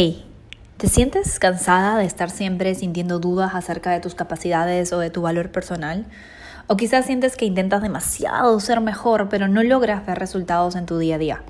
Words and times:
Hey, 0.00 0.24
¿te 0.76 0.86
sientes 0.86 1.40
cansada 1.40 1.98
de 1.98 2.04
estar 2.04 2.30
siempre 2.30 2.72
sintiendo 2.76 3.18
dudas 3.18 3.56
acerca 3.56 3.90
de 3.90 3.98
tus 3.98 4.14
capacidades 4.14 4.92
o 4.92 5.00
de 5.00 5.10
tu 5.10 5.22
valor 5.22 5.50
personal? 5.50 6.06
O 6.68 6.76
quizás 6.76 7.04
sientes 7.04 7.34
que 7.34 7.46
intentas 7.46 7.82
demasiado 7.82 8.60
ser 8.60 8.80
mejor, 8.80 9.28
pero 9.28 9.48
no 9.48 9.60
logras 9.64 10.06
ver 10.06 10.20
resultados 10.20 10.76
en 10.76 10.86
tu 10.86 10.98
día 10.98 11.16
a 11.16 11.18
día. 11.18 11.42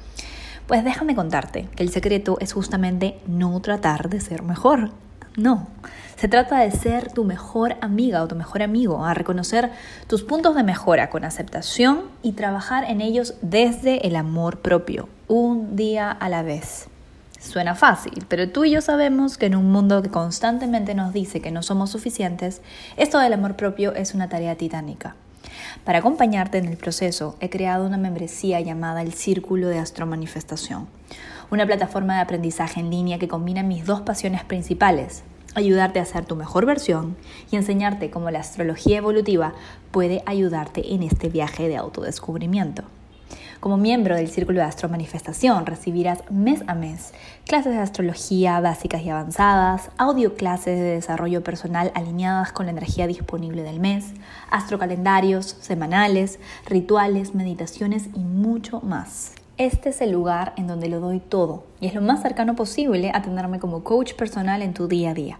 Pues 0.66 0.82
déjame 0.82 1.14
contarte 1.14 1.68
que 1.76 1.82
el 1.82 1.90
secreto 1.90 2.38
es 2.40 2.54
justamente 2.54 3.20
no 3.26 3.60
tratar 3.60 4.08
de 4.08 4.18
ser 4.18 4.42
mejor. 4.42 4.92
No, 5.36 5.68
se 6.16 6.28
trata 6.28 6.60
de 6.60 6.70
ser 6.70 7.12
tu 7.12 7.24
mejor 7.24 7.76
amiga 7.82 8.22
o 8.22 8.28
tu 8.28 8.34
mejor 8.34 8.62
amigo, 8.62 9.04
a 9.04 9.12
reconocer 9.12 9.72
tus 10.06 10.22
puntos 10.22 10.54
de 10.54 10.62
mejora 10.62 11.10
con 11.10 11.26
aceptación 11.26 12.04
y 12.22 12.32
trabajar 12.32 12.84
en 12.84 13.02
ellos 13.02 13.34
desde 13.42 14.06
el 14.06 14.16
amor 14.16 14.60
propio, 14.60 15.10
un 15.26 15.76
día 15.76 16.10
a 16.10 16.30
la 16.30 16.42
vez. 16.42 16.88
Suena 17.38 17.76
fácil, 17.76 18.24
pero 18.28 18.50
tú 18.50 18.64
y 18.64 18.72
yo 18.72 18.80
sabemos 18.80 19.38
que 19.38 19.46
en 19.46 19.54
un 19.54 19.70
mundo 19.70 20.02
que 20.02 20.10
constantemente 20.10 20.94
nos 20.94 21.12
dice 21.12 21.40
que 21.40 21.52
no 21.52 21.62
somos 21.62 21.90
suficientes, 21.90 22.62
esto 22.96 23.20
del 23.20 23.32
amor 23.32 23.54
propio 23.54 23.94
es 23.94 24.12
una 24.12 24.28
tarea 24.28 24.56
titánica. 24.56 25.14
Para 25.84 26.00
acompañarte 26.00 26.58
en 26.58 26.66
el 26.66 26.76
proceso, 26.76 27.36
he 27.40 27.48
creado 27.48 27.86
una 27.86 27.96
membresía 27.96 28.60
llamada 28.60 29.02
el 29.02 29.12
Círculo 29.14 29.68
de 29.68 29.78
Astromanifestación, 29.78 30.88
una 31.50 31.64
plataforma 31.64 32.16
de 32.16 32.22
aprendizaje 32.22 32.80
en 32.80 32.90
línea 32.90 33.18
que 33.18 33.28
combina 33.28 33.62
mis 33.62 33.86
dos 33.86 34.00
pasiones 34.00 34.42
principales, 34.44 35.22
ayudarte 35.54 36.00
a 36.00 36.04
ser 36.04 36.24
tu 36.24 36.34
mejor 36.34 36.66
versión 36.66 37.16
y 37.52 37.56
enseñarte 37.56 38.10
cómo 38.10 38.30
la 38.30 38.40
astrología 38.40 38.98
evolutiva 38.98 39.54
puede 39.92 40.22
ayudarte 40.26 40.92
en 40.92 41.04
este 41.04 41.28
viaje 41.28 41.68
de 41.68 41.76
autodescubrimiento. 41.76 42.82
Como 43.60 43.76
miembro 43.76 44.14
del 44.14 44.28
Círculo 44.28 44.60
de 44.60 44.66
Astro 44.66 44.88
Manifestación 44.88 45.66
recibirás 45.66 46.22
mes 46.30 46.62
a 46.68 46.76
mes 46.76 47.12
clases 47.44 47.72
de 47.72 47.80
astrología 47.80 48.60
básicas 48.60 49.02
y 49.02 49.10
avanzadas, 49.10 49.90
audio 49.98 50.36
clases 50.36 50.78
de 50.78 50.94
desarrollo 50.94 51.42
personal 51.42 51.90
alineadas 51.96 52.52
con 52.52 52.66
la 52.66 52.72
energía 52.72 53.08
disponible 53.08 53.64
del 53.64 53.80
mes, 53.80 54.12
astrocalendarios 54.52 55.56
semanales, 55.60 56.38
rituales, 56.66 57.34
meditaciones 57.34 58.10
y 58.14 58.20
mucho 58.20 58.80
más. 58.80 59.32
Este 59.56 59.88
es 59.88 60.00
el 60.02 60.12
lugar 60.12 60.52
en 60.56 60.68
donde 60.68 60.88
lo 60.88 61.00
doy 61.00 61.18
todo 61.18 61.64
y 61.80 61.88
es 61.88 61.94
lo 61.94 62.00
más 62.00 62.22
cercano 62.22 62.54
posible 62.54 63.10
a 63.12 63.22
tenerme 63.22 63.58
como 63.58 63.82
coach 63.82 64.14
personal 64.14 64.62
en 64.62 64.72
tu 64.72 64.86
día 64.86 65.10
a 65.10 65.14
día. 65.14 65.38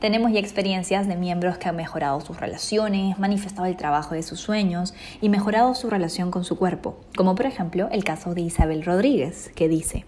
Tenemos 0.00 0.32
ya 0.32 0.40
experiencias 0.40 1.08
de 1.08 1.16
miembros 1.16 1.58
que 1.58 1.68
han 1.68 1.76
mejorado 1.76 2.20
sus 2.20 2.38
relaciones, 2.38 3.18
manifestado 3.18 3.66
el 3.66 3.76
trabajo 3.76 4.14
de 4.14 4.22
sus 4.22 4.40
sueños 4.40 4.94
y 5.20 5.28
mejorado 5.28 5.74
su 5.74 5.88
relación 5.88 6.30
con 6.30 6.44
su 6.44 6.58
cuerpo, 6.58 6.96
como 7.16 7.34
por 7.34 7.46
ejemplo 7.46 7.88
el 7.90 8.04
caso 8.04 8.34
de 8.34 8.42
Isabel 8.42 8.84
Rodríguez, 8.84 9.50
que 9.54 9.68
dice, 9.68 10.04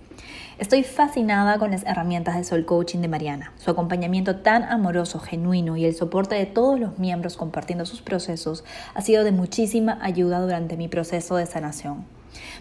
Estoy 0.59 0.85
fascinada 0.85 1.59
con 1.59 1.71
las 1.71 1.85
herramientas 1.85 2.37
de 2.37 2.45
Soul 2.45 2.65
Coaching 2.65 3.01
de 3.01 3.09
Mariana, 3.09 3.53
su 3.59 3.71
acompañamiento 3.71 4.37
tan 4.37 4.63
amoroso, 4.65 5.19
genuino 5.19 5.77
y 5.77 5.85
el 5.85 5.95
soporte 5.95 6.35
de 6.35 6.47
todos 6.47 6.81
los 6.81 6.99
miembros 6.99 7.37
compartiendo 7.37 7.85
sus 7.85 8.01
procesos 8.01 8.65
ha 8.95 9.03
sido 9.03 9.23
de 9.23 9.33
muchísima 9.33 9.99
ayuda 10.01 10.41
durante 10.41 10.79
mi 10.79 10.89
proceso 10.89 11.37
de 11.37 11.45
sanación. 11.45 12.07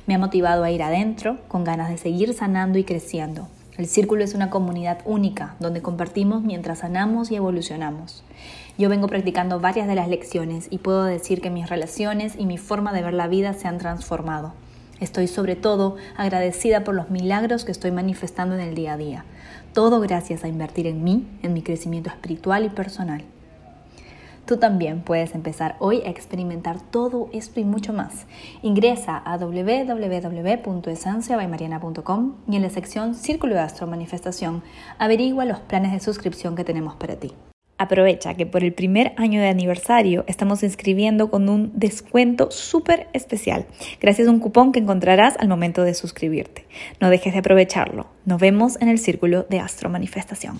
Me 0.08 0.16
ha 0.16 0.20
motivado 0.20 0.64
a 0.64 0.72
ir 0.72 0.84
adentro 0.84 1.38
con 1.48 1.64
ganas 1.64 1.90
de 1.90 1.98
seguir 1.98 2.34
sanando 2.34 2.78
y 2.78 2.84
creciendo, 2.84 3.48
el 3.78 3.88
círculo 3.88 4.24
es 4.24 4.34
una 4.34 4.50
comunidad 4.50 5.00
única 5.04 5.56
donde 5.60 5.82
compartimos 5.82 6.44
mientras 6.44 6.80
sanamos 6.80 7.30
y 7.30 7.36
evolucionamos. 7.36 8.24
Yo 8.78 8.88
vengo 8.88 9.08
practicando 9.08 9.60
varias 9.60 9.88
de 9.88 9.96
las 9.96 10.08
lecciones 10.08 10.68
y 10.70 10.78
puedo 10.78 11.04
decir 11.04 11.42
que 11.42 11.50
mis 11.50 11.70
relaciones 11.70 12.36
y 12.38 12.46
mi 12.46 12.58
forma 12.58 12.94
de 12.94 13.02
ver 13.02 13.14
la 13.14 13.28
vida 13.28 13.54
se 13.54 13.68
han 13.68 13.78
transformado. 13.78 14.54
Estoy 15.02 15.28
sobre 15.28 15.58
todo 15.58 15.98
agradecida 16.16 16.86
por 16.86 16.96
los 16.96 17.10
milagros 17.10 17.66
que 17.66 17.74
estoy 17.74 17.92
manifestando 17.92 18.56
en 18.56 18.62
el 18.62 18.76
día 18.76 18.94
a 18.94 18.98
día. 18.98 19.26
Todo 19.74 20.00
gracias 20.00 20.46
a 20.46 20.48
invertir 20.48 20.88
en 20.88 21.04
mí, 21.04 21.28
en 21.44 21.54
mi 21.54 21.62
crecimiento 21.62 22.10
espiritual 22.10 22.64
y 22.64 22.70
personal. 22.70 23.26
Tú 24.46 24.58
también 24.58 25.02
puedes 25.02 25.34
empezar 25.34 25.76
hoy 25.80 26.04
a 26.06 26.10
experimentar 26.10 26.80
todo 26.80 27.30
esto 27.34 27.60
y 27.60 27.64
mucho 27.64 27.94
más. 27.94 28.28
Ingresa 28.62 29.18
a 29.18 29.38
www.esenciabaymariana.com 29.38 32.36
y 32.48 32.56
en 32.56 32.62
la 32.62 32.70
sección 32.70 33.16
Círculo 33.16 33.56
de 33.56 33.62
Astro 33.62 33.88
Manifestación 33.88 34.62
averigua 35.00 35.46
los 35.46 35.62
planes 35.62 35.94
de 35.94 36.00
suscripción 36.00 36.56
que 36.56 36.64
tenemos 36.64 36.96
para 36.96 37.16
ti. 37.16 37.34
Aprovecha 37.78 38.36
que 38.36 38.46
por 38.46 38.64
el 38.64 38.72
primer 38.72 39.12
año 39.18 39.42
de 39.42 39.50
aniversario 39.50 40.24
estamos 40.28 40.64
inscribiendo 40.64 41.30
con 41.30 41.50
un 41.50 41.72
descuento 41.74 42.50
súper 42.52 43.10
especial, 43.14 43.66
gracias 44.00 44.30
a 44.30 44.32
un 44.32 44.40
cupón 44.40 44.72
que 44.72 44.80
encontrarás 44.80 45.36
al 45.40 45.50
momento 45.50 45.84
de 45.84 45.94
suscribirte. 45.96 46.66
No 47.02 47.10
dejes 47.10 47.34
de 47.34 47.40
aprovecharlo. 47.40 48.06
Nos 48.26 48.40
vemos 48.40 48.80
en 48.80 48.88
el 48.90 49.00
Círculo 49.00 49.48
de 49.50 49.60
Astro 49.60 49.90
Manifestación. 49.90 50.60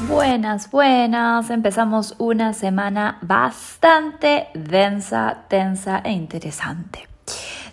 Buenas, 0.00 0.70
buenas. 0.70 1.50
Empezamos 1.50 2.14
una 2.18 2.52
semana 2.52 3.18
bastante 3.22 4.48
densa, 4.54 5.44
tensa 5.48 6.00
e 6.04 6.10
interesante. 6.10 7.11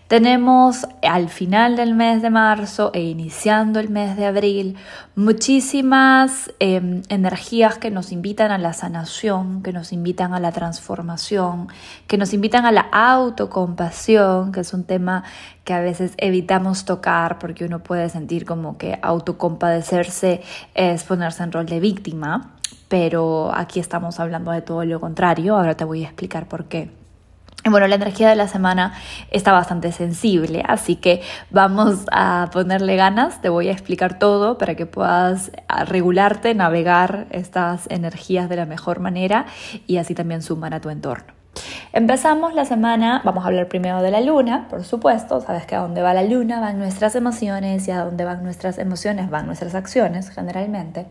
Tenemos 0.09 0.87
al 1.03 1.29
final 1.29 1.75
del 1.75 1.93
mes 1.93 2.23
de 2.23 2.31
marzo 2.31 2.89
e 2.95 3.01
iniciando 3.01 3.79
el 3.79 3.89
mes 3.89 4.17
de 4.17 4.25
abril 4.25 4.75
muchísimas 5.15 6.51
em, 6.57 7.03
energías 7.09 7.77
que 7.77 7.91
nos 7.91 8.11
invitan 8.11 8.49
a 8.49 8.57
la 8.57 8.73
sanación, 8.73 9.61
que 9.61 9.71
nos 9.71 9.93
invitan 9.93 10.33
a 10.33 10.39
la 10.39 10.51
transformación, 10.51 11.67
que 12.07 12.17
nos 12.17 12.33
invitan 12.33 12.65
a 12.65 12.71
la 12.71 12.87
autocompasión, 12.91 14.51
que 14.51 14.61
es 14.61 14.73
un 14.73 14.83
tema 14.83 15.25
que 15.63 15.75
a 15.75 15.79
veces 15.79 16.13
evitamos 16.17 16.85
tocar 16.85 17.37
porque 17.37 17.65
uno 17.65 17.83
puede 17.83 18.09
sentir 18.09 18.45
como 18.45 18.79
que 18.79 18.97
autocompadecerse 19.03 20.41
es 20.73 21.03
ponerse 21.03 21.43
en 21.43 21.51
rol 21.51 21.67
de 21.67 21.79
víctima, 21.79 22.55
pero 22.87 23.51
aquí 23.53 23.79
estamos 23.79 24.19
hablando 24.19 24.49
de 24.49 24.63
todo 24.63 24.83
lo 24.85 24.99
contrario, 24.99 25.55
ahora 25.55 25.77
te 25.77 25.85
voy 25.85 26.03
a 26.03 26.07
explicar 26.07 26.47
por 26.47 26.65
qué. 26.65 26.98
Bueno, 27.65 27.87
la 27.87 27.95
energía 27.95 28.29
de 28.29 28.35
la 28.37 28.47
semana 28.47 28.93
está 29.31 29.51
bastante 29.51 29.91
sensible, 29.91 30.63
así 30.65 30.95
que 30.95 31.21
vamos 31.51 32.05
a 32.09 32.49
ponerle 32.53 32.95
ganas, 32.95 33.41
te 33.41 33.49
voy 33.49 33.67
a 33.67 33.73
explicar 33.73 34.17
todo 34.17 34.57
para 34.57 34.75
que 34.75 34.85
puedas 34.85 35.51
regularte, 35.85 36.55
navegar 36.55 37.27
estas 37.31 37.85
energías 37.91 38.47
de 38.47 38.55
la 38.55 38.65
mejor 38.65 39.01
manera 39.01 39.45
y 39.87 39.97
así 39.97 40.15
también 40.15 40.41
sumar 40.41 40.73
a 40.73 40.79
tu 40.79 40.89
entorno. 40.89 41.38
Empezamos 41.91 42.53
la 42.53 42.65
semana, 42.65 43.21
vamos 43.25 43.43
a 43.43 43.47
hablar 43.47 43.67
primero 43.67 44.01
de 44.03 44.11
la 44.11 44.21
luna, 44.21 44.67
por 44.69 44.83
supuesto, 44.83 45.41
sabes 45.41 45.65
que 45.65 45.75
a 45.75 45.79
dónde 45.79 46.03
va 46.03 46.13
la 46.13 46.23
luna 46.23 46.59
van 46.59 46.77
nuestras 46.77 47.15
emociones 47.15 47.87
y 47.87 47.91
a 47.91 48.03
dónde 48.03 48.25
van 48.25 48.43
nuestras 48.43 48.77
emociones 48.77 49.29
van 49.29 49.47
nuestras 49.47 49.73
acciones 49.73 50.29
generalmente. 50.29 51.07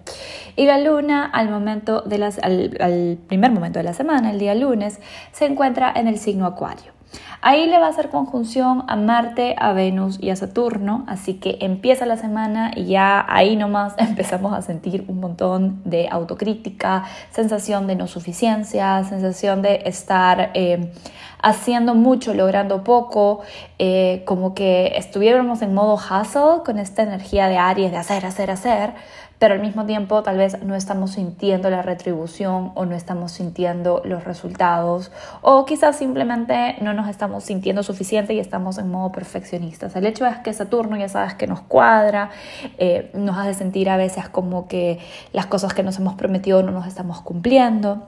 Y 0.55 0.67
la 0.67 0.79
luna 0.79 1.25
al, 1.25 1.51
momento 1.51 2.03
de 2.03 2.25
al 2.41 3.19
primer 3.27 3.51
momento 3.51 3.81
de 3.81 3.85
la 3.85 3.93
semana, 3.93 4.31
el 4.31 4.39
día 4.39 4.55
lunes, 4.55 5.01
se 5.33 5.47
encuentra 5.47 5.93
en 5.95 6.07
el 6.07 6.19
signo 6.19 6.47
acuario. 6.47 6.98
Ahí 7.41 7.67
le 7.67 7.79
va 7.79 7.87
a 7.87 7.91
hacer 7.91 8.09
conjunción 8.09 8.85
a 8.89 8.97
Marte, 8.97 9.55
a 9.59 9.73
Venus 9.73 10.19
y 10.21 10.31
a 10.31 10.37
Saturno, 10.37 11.05
así 11.07 11.35
que 11.35 11.59
empieza 11.61 12.05
la 12.05 12.17
semana 12.17 12.73
y 12.75 12.87
ya 12.87 13.25
ahí 13.29 13.55
nomás 13.55 13.95
empezamos 13.99 14.53
a 14.53 14.63
sentir 14.63 15.05
un 15.07 15.21
montón 15.21 15.81
de 15.85 16.09
autocrítica, 16.09 17.05
sensación 17.31 17.87
de 17.87 17.95
no 17.95 18.09
suficiencia, 18.09 19.05
sensación 19.05 19.63
de 19.63 19.83
estar 19.85 20.51
eh, 20.55 20.93
haciendo 21.41 21.95
mucho, 21.95 22.35
logrando 22.35 22.83
poco, 22.83 23.41
eh, 23.79 24.23
como 24.27 24.55
que 24.55 24.95
estuviéramos 24.97 25.63
en 25.63 25.75
modo 25.75 25.95
hustle 25.95 26.65
con 26.65 26.79
esta 26.81 27.03
energía 27.03 27.49
de 27.49 27.57
Aries 27.57 27.93
de 27.93 27.99
hacer, 27.99 28.27
hacer, 28.27 28.51
hacer, 28.51 28.95
pero 29.39 29.55
al 29.55 29.61
mismo 29.61 29.87
tiempo 29.87 30.23
tal 30.23 30.37
vez 30.37 30.63
no 30.63 30.75
estamos 30.75 31.13
sintiendo 31.13 31.71
la 31.71 31.83
retribución 31.83 32.73
o 32.75 32.85
no 32.85 32.95
estamos 32.95 33.33
sintiendo 33.33 34.03
los 34.05 34.25
resultados 34.25 35.11
o 35.43 35.65
quizás 35.65 35.97
simplemente 35.97 36.77
no 36.81 36.93
nos 36.95 37.09
estamos 37.09 37.45
sintiendo 37.45 37.83
suficiente 37.83 38.35
y 38.35 38.41
estamos 38.41 38.79
en 38.79 38.91
modo 38.91 39.13
perfeccionistas. 39.13 39.95
El 39.97 40.07
hecho 40.07 40.27
es 40.27 40.39
que 40.39 40.53
Saturno 40.53 40.97
ya 40.97 41.09
sabes 41.09 41.35
que 41.35 41.47
nos 41.47 41.61
cuadra, 41.61 42.31
eh, 42.79 43.11
nos 43.15 43.37
hace 43.37 43.55
sentir 43.55 43.91
a 43.91 43.97
veces 43.97 44.29
como 44.29 44.69
que 44.69 44.99
las 45.33 45.47
cosas 45.47 45.75
que 45.75 45.83
nos 45.83 45.99
hemos 45.99 46.15
prometido 46.15 46.63
no 46.63 46.73
nos 46.73 46.87
estamos 46.87 47.21
cumpliendo. 47.21 48.03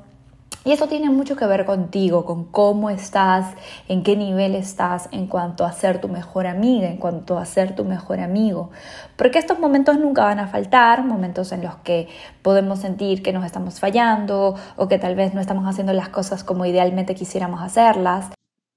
Y 0.62 0.72
eso 0.72 0.88
tiene 0.88 1.08
mucho 1.08 1.36
que 1.36 1.46
ver 1.46 1.64
contigo, 1.64 2.26
con 2.26 2.44
cómo 2.44 2.90
estás, 2.90 3.54
en 3.88 4.02
qué 4.02 4.14
nivel 4.14 4.54
estás 4.54 5.08
en 5.10 5.26
cuanto 5.26 5.64
a 5.64 5.72
ser 5.72 6.02
tu 6.02 6.08
mejor 6.08 6.46
amiga, 6.46 6.88
en 6.88 6.98
cuanto 6.98 7.38
a 7.38 7.46
ser 7.46 7.74
tu 7.74 7.84
mejor 7.84 8.20
amigo. 8.20 8.70
Porque 9.16 9.38
estos 9.38 9.58
momentos 9.58 9.98
nunca 9.98 10.24
van 10.24 10.38
a 10.38 10.48
faltar, 10.48 11.02
momentos 11.02 11.52
en 11.52 11.62
los 11.62 11.76
que 11.76 12.08
podemos 12.42 12.80
sentir 12.80 13.22
que 13.22 13.32
nos 13.32 13.46
estamos 13.46 13.80
fallando 13.80 14.54
o 14.76 14.86
que 14.86 14.98
tal 14.98 15.14
vez 15.14 15.32
no 15.32 15.40
estamos 15.40 15.66
haciendo 15.66 15.94
las 15.94 16.10
cosas 16.10 16.44
como 16.44 16.66
idealmente 16.66 17.14
quisiéramos 17.14 17.62
hacerlas. 17.62 18.30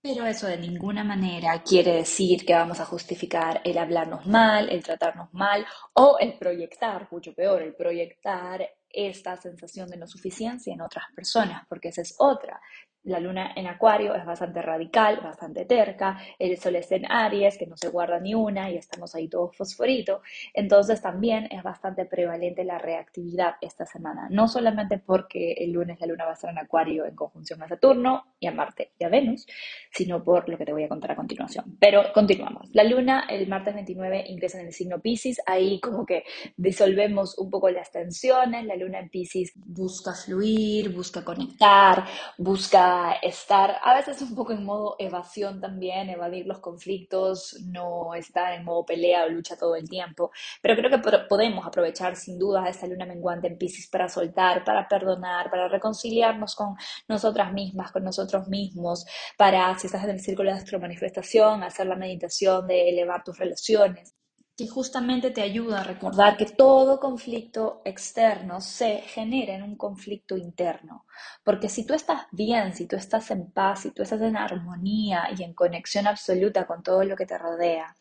Pero 0.05 0.25
eso 0.25 0.47
de 0.47 0.57
ninguna 0.57 1.01
manera 1.05 1.63
quiere 1.63 1.94
decir 1.94 2.45
que 2.45 2.53
vamos 2.53 2.77
a 2.81 2.85
justificar 2.85 3.61
el 3.63 3.77
hablarnos 3.77 4.25
mal, 4.25 4.69
el 4.69 4.83
tratarnos 4.83 5.33
mal 5.33 5.65
o 5.94 6.17
el 6.19 6.38
proyectar, 6.38 7.07
mucho 7.09 7.33
peor, 7.33 7.61
el 7.61 7.73
proyectar 7.73 8.69
esta 8.89 9.38
sensación 9.38 9.89
de 9.89 9.95
no 9.95 10.05
suficiencia 10.05 10.73
en 10.73 10.81
otras 10.81 11.05
personas, 11.15 11.65
porque 11.69 11.88
esa 11.88 12.01
es 12.01 12.15
otra. 12.19 12.59
La 13.03 13.19
luna 13.19 13.51
en 13.55 13.67
Acuario 13.67 14.15
es 14.15 14.25
bastante 14.25 14.61
radical, 14.61 15.19
bastante 15.21 15.65
terca, 15.65 16.17
el 16.39 16.57
sol 16.57 16.77
es 16.77 16.89
en 16.94 17.05
Aries, 17.11 17.57
que 17.57 17.67
no 17.67 17.75
se 17.75 17.89
guarda 17.89 18.17
ni 18.19 18.33
una 18.33 18.71
y 18.71 18.77
estamos 18.77 19.13
ahí 19.13 19.27
todos 19.27 19.57
fosforito. 19.57 20.21
Entonces 20.53 21.01
también 21.01 21.50
es 21.51 21.61
bastante 21.63 22.05
prevalente 22.05 22.63
la 22.63 22.77
reactividad 22.77 23.55
esta 23.59 23.85
semana, 23.85 24.27
no 24.29 24.47
solamente 24.47 25.00
porque 25.00 25.51
el 25.53 25.73
lunes 25.73 26.00
la 26.00 26.07
luna 26.07 26.23
va 26.23 26.31
a 26.31 26.33
estar 26.35 26.50
en 26.50 26.59
Acuario 26.59 27.05
en 27.05 27.15
conjunción 27.15 27.61
a 27.61 27.67
Saturno 27.67 28.23
y 28.39 28.47
a 28.47 28.51
Marte 28.51 28.94
y 28.97 29.03
a 29.03 29.09
Venus, 29.09 29.47
sino 29.91 30.23
por 30.23 30.47
lo 30.47 30.57
que 30.57 30.65
te 30.65 30.71
voy 30.71 30.83
a 30.83 30.89
contar 30.89 31.11
a 31.11 31.15
continuación. 31.17 31.75
Pero 31.79 32.03
continuamos. 32.13 32.69
La 32.71 32.85
luna 32.85 33.25
el 33.29 33.50
martes 33.50 33.73
29 33.73 34.25
ingresa 34.27 34.61
en 34.61 34.67
el 34.67 34.73
signo 34.73 35.01
Pisces, 35.01 35.41
ahí 35.45 35.81
como 35.81 36.05
que 36.05 36.23
disolvemos 36.55 37.38
un 37.38 37.50
poco 37.50 37.69
las 37.69 37.91
tensiones, 37.91 38.65
la 38.65 38.77
luna 38.77 39.00
en 39.00 39.09
Pisces 39.09 39.51
busca 39.55 40.13
fluir, 40.13 40.94
busca 40.94 41.23
conectar, 41.25 42.05
busca 42.38 42.92
estar 43.21 43.79
a 43.83 43.93
veces 43.95 44.21
un 44.21 44.35
poco 44.35 44.53
en 44.53 44.63
modo 44.63 44.95
evasión 44.99 45.59
también, 45.61 46.09
evadir 46.09 46.45
los 46.45 46.59
conflictos, 46.59 47.57
no 47.65 48.13
estar 48.15 48.53
en 48.53 48.63
modo 48.63 48.85
pelea 48.85 49.25
o 49.25 49.29
lucha 49.29 49.57
todo 49.57 49.75
el 49.75 49.89
tiempo. 49.89 50.31
Pero 50.61 50.75
creo 50.75 50.89
que 50.89 51.27
podemos 51.29 51.65
aprovechar 51.65 52.15
sin 52.15 52.39
duda 52.39 52.67
esta 52.67 52.87
luna 52.87 53.05
menguante 53.05 53.47
en 53.47 53.57
Pisces 53.57 53.87
para 53.89 54.09
soltar, 54.09 54.63
para 54.63 54.87
perdonar, 54.87 55.49
para 55.49 55.67
reconciliarnos 55.67 56.55
con 56.55 56.75
nosotras 57.07 57.53
mismas, 57.53 57.91
con 57.91 58.03
nosotros 58.03 58.47
mismos, 58.47 59.05
para, 59.37 59.77
si 59.77 59.87
estás 59.87 60.03
en 60.03 60.11
el 60.11 60.19
círculo 60.19 60.53
de 60.53 60.79
manifestación, 60.79 61.63
hacer 61.63 61.87
la 61.87 61.95
meditación 61.95 62.67
de 62.67 62.89
elevar 62.89 63.23
tus 63.23 63.37
relaciones 63.37 64.13
que 64.55 64.67
justamente 64.67 65.31
te 65.31 65.41
ayuda 65.41 65.81
a 65.81 65.83
recordar 65.83 66.38
que 66.38 66.45
todo 66.45 67.00
conflicto 67.00 67.81
externo 67.85 68.61
se 68.61 68.97
genera 69.00 69.55
en 69.55 69.63
un 69.63 69.75
conflicto 69.75 70.38
interno. 70.38 71.05
Porque 71.44 71.69
si 71.69 71.85
tú 71.85 71.94
estás 71.94 72.27
bien, 72.31 72.73
si 72.75 72.85
tú 72.88 72.95
estás 72.95 73.31
en 73.31 73.51
paz, 73.51 73.81
si 73.81 73.91
tú 73.91 74.03
estás 74.03 74.21
en 74.21 74.38
armonía 74.38 75.29
y 75.35 75.44
en 75.44 75.53
conexión 75.53 76.05
absoluta 76.05 76.67
con 76.67 76.83
todo 76.83 77.03
lo 77.03 77.15
que 77.15 77.25
te 77.25 77.38
rodea, 77.38 77.95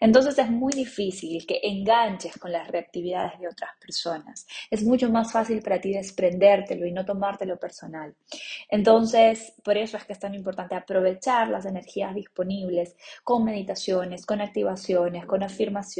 entonces 0.00 0.38
es 0.38 0.50
muy 0.50 0.72
difícil 0.72 1.46
que 1.46 1.60
enganches 1.62 2.38
con 2.38 2.52
las 2.52 2.68
reactividades 2.68 3.38
de 3.38 3.48
otras 3.48 3.70
personas. 3.78 4.46
Es 4.70 4.82
mucho 4.84 5.10
más 5.10 5.30
fácil 5.30 5.62
para 5.62 5.80
ti 5.80 5.92
desprendértelo 5.92 6.86
y 6.86 6.92
no 6.92 7.04
tomártelo 7.04 7.58
personal. 7.58 8.14
Entonces, 8.70 9.52
por 9.62 9.76
eso 9.76 9.98
es 9.98 10.04
que 10.04 10.14
es 10.14 10.18
tan 10.18 10.34
importante 10.34 10.74
aprovechar 10.74 11.48
las 11.48 11.66
energías 11.66 12.14
disponibles 12.14 12.96
con 13.24 13.44
meditaciones, 13.44 14.24
con 14.24 14.40
activaciones, 14.40 15.26
con 15.26 15.42
afirmaciones 15.42 15.97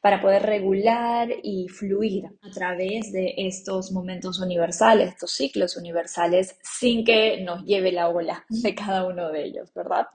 para 0.00 0.20
poder 0.20 0.42
regular 0.42 1.28
y 1.42 1.68
fluir 1.68 2.24
a 2.42 2.50
través 2.50 3.12
de 3.12 3.34
estos 3.36 3.92
momentos 3.92 4.40
universales, 4.40 5.10
estos 5.10 5.32
ciclos 5.32 5.76
universales, 5.76 6.58
sin 6.62 7.04
que 7.04 7.40
nos 7.42 7.64
lleve 7.64 7.92
la 7.92 8.08
ola 8.08 8.44
de 8.48 8.74
cada 8.74 9.06
uno 9.06 9.30
de 9.30 9.44
ellos, 9.44 9.72
¿verdad? 9.74 10.06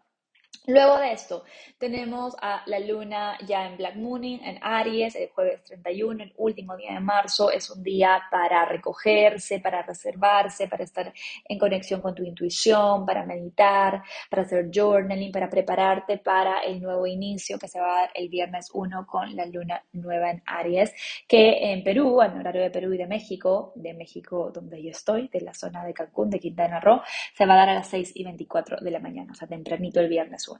Luego 0.67 0.99
de 0.99 1.11
esto, 1.13 1.43
tenemos 1.79 2.35
a 2.39 2.61
la 2.67 2.79
luna 2.79 3.35
ya 3.47 3.65
en 3.65 3.77
Black 3.77 3.95
Mooning, 3.95 4.43
en 4.43 4.59
Aries, 4.61 5.15
el 5.15 5.29
jueves 5.29 5.63
31, 5.63 6.23
el 6.23 6.33
último 6.37 6.77
día 6.77 6.93
de 6.93 6.99
marzo. 6.99 7.49
Es 7.49 7.71
un 7.71 7.81
día 7.81 8.21
para 8.29 8.63
recogerse, 8.65 9.59
para 9.59 9.81
reservarse, 9.81 10.67
para 10.67 10.83
estar 10.83 11.11
en 11.45 11.57
conexión 11.57 11.99
con 11.99 12.13
tu 12.13 12.21
intuición, 12.23 13.07
para 13.07 13.25
meditar, 13.25 14.03
para 14.29 14.43
hacer 14.43 14.69
journaling, 14.71 15.31
para 15.31 15.49
prepararte 15.49 16.19
para 16.19 16.59
el 16.59 16.79
nuevo 16.79 17.07
inicio 17.07 17.57
que 17.57 17.67
se 17.67 17.79
va 17.79 17.97
a 17.97 18.01
dar 18.01 18.11
el 18.13 18.29
viernes 18.29 18.69
1 18.71 19.07
con 19.07 19.35
la 19.35 19.47
luna 19.47 19.83
nueva 19.93 20.29
en 20.29 20.43
Aries, 20.45 20.93
que 21.27 21.71
en 21.73 21.83
Perú, 21.83 22.21
en 22.21 22.37
horario 22.37 22.61
de 22.61 22.69
Perú 22.69 22.93
y 22.93 22.99
de 22.99 23.07
México, 23.07 23.73
de 23.73 23.95
México 23.95 24.51
donde 24.53 24.83
yo 24.83 24.91
estoy, 24.91 25.27
de 25.29 25.41
la 25.41 25.55
zona 25.55 25.83
de 25.83 25.93
Cancún, 25.95 26.29
de 26.29 26.39
Quintana 26.39 26.79
Roo, 26.79 27.01
se 27.35 27.47
va 27.47 27.55
a 27.55 27.57
dar 27.57 27.69
a 27.69 27.73
las 27.73 27.87
6 27.87 28.11
y 28.13 28.23
24 28.23 28.77
de 28.79 28.91
la 28.91 28.99
mañana, 28.99 29.31
o 29.31 29.35
sea, 29.35 29.47
tempranito 29.47 29.99
el 29.99 30.07
viernes 30.07 30.47
1. 30.47 30.50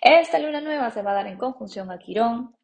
Esta 0.00 0.38
luna 0.38 0.60
nueva 0.60 0.90
se 0.90 1.02
va 1.02 1.12
a 1.12 1.14
dar 1.14 1.26
en 1.26 1.38
conjunción 1.38 1.90
a 1.90 1.98
Quirón, 1.98 2.56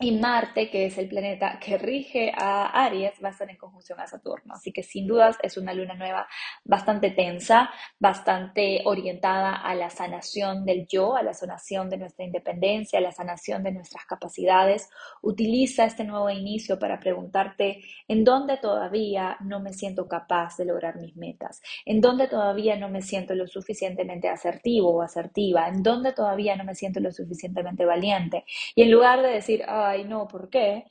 y 0.00 0.10
Marte, 0.10 0.70
que 0.70 0.86
es 0.86 0.98
el 0.98 1.08
planeta 1.08 1.58
que 1.60 1.78
rige 1.78 2.32
a 2.36 2.84
Aries, 2.84 3.12
va 3.22 3.28
a 3.28 3.30
estar 3.30 3.48
en 3.48 3.56
conjunción 3.56 4.00
a 4.00 4.08
Saturno. 4.08 4.54
Así 4.54 4.72
que 4.72 4.82
sin 4.82 5.06
dudas 5.06 5.36
es 5.40 5.56
una 5.56 5.72
luna 5.72 5.94
nueva 5.94 6.26
bastante 6.64 7.10
tensa, 7.10 7.70
bastante 8.00 8.82
orientada 8.86 9.54
a 9.54 9.74
la 9.76 9.90
sanación 9.90 10.64
del 10.64 10.86
yo, 10.88 11.14
a 11.14 11.22
la 11.22 11.32
sanación 11.32 11.90
de 11.90 11.98
nuestra 11.98 12.24
independencia, 12.24 12.98
a 12.98 13.02
la 13.02 13.12
sanación 13.12 13.62
de 13.62 13.70
nuestras 13.70 14.04
capacidades. 14.04 14.90
Utiliza 15.22 15.84
este 15.84 16.02
nuevo 16.02 16.28
inicio 16.28 16.78
para 16.78 16.98
preguntarte 16.98 17.80
en 18.08 18.24
dónde 18.24 18.56
todavía 18.56 19.36
no 19.40 19.60
me 19.60 19.72
siento 19.72 20.08
capaz 20.08 20.56
de 20.56 20.64
lograr 20.64 20.96
mis 20.96 21.16
metas, 21.16 21.62
en 21.84 22.00
dónde 22.00 22.26
todavía 22.26 22.76
no 22.76 22.88
me 22.88 23.00
siento 23.00 23.34
lo 23.34 23.46
suficientemente 23.46 24.28
asertivo 24.28 24.90
o 24.90 25.02
asertiva, 25.02 25.68
en 25.68 25.84
dónde 25.84 26.12
todavía 26.12 26.56
no 26.56 26.64
me 26.64 26.74
siento 26.74 26.98
lo 26.98 27.12
suficientemente 27.12 27.84
valiente. 27.84 28.44
Y 28.74 28.82
en 28.82 28.90
lugar 28.90 29.22
de 29.22 29.28
decir, 29.28 29.64
ay, 29.84 30.04
no, 30.04 30.26
¿por 30.28 30.50
qué? 30.50 30.86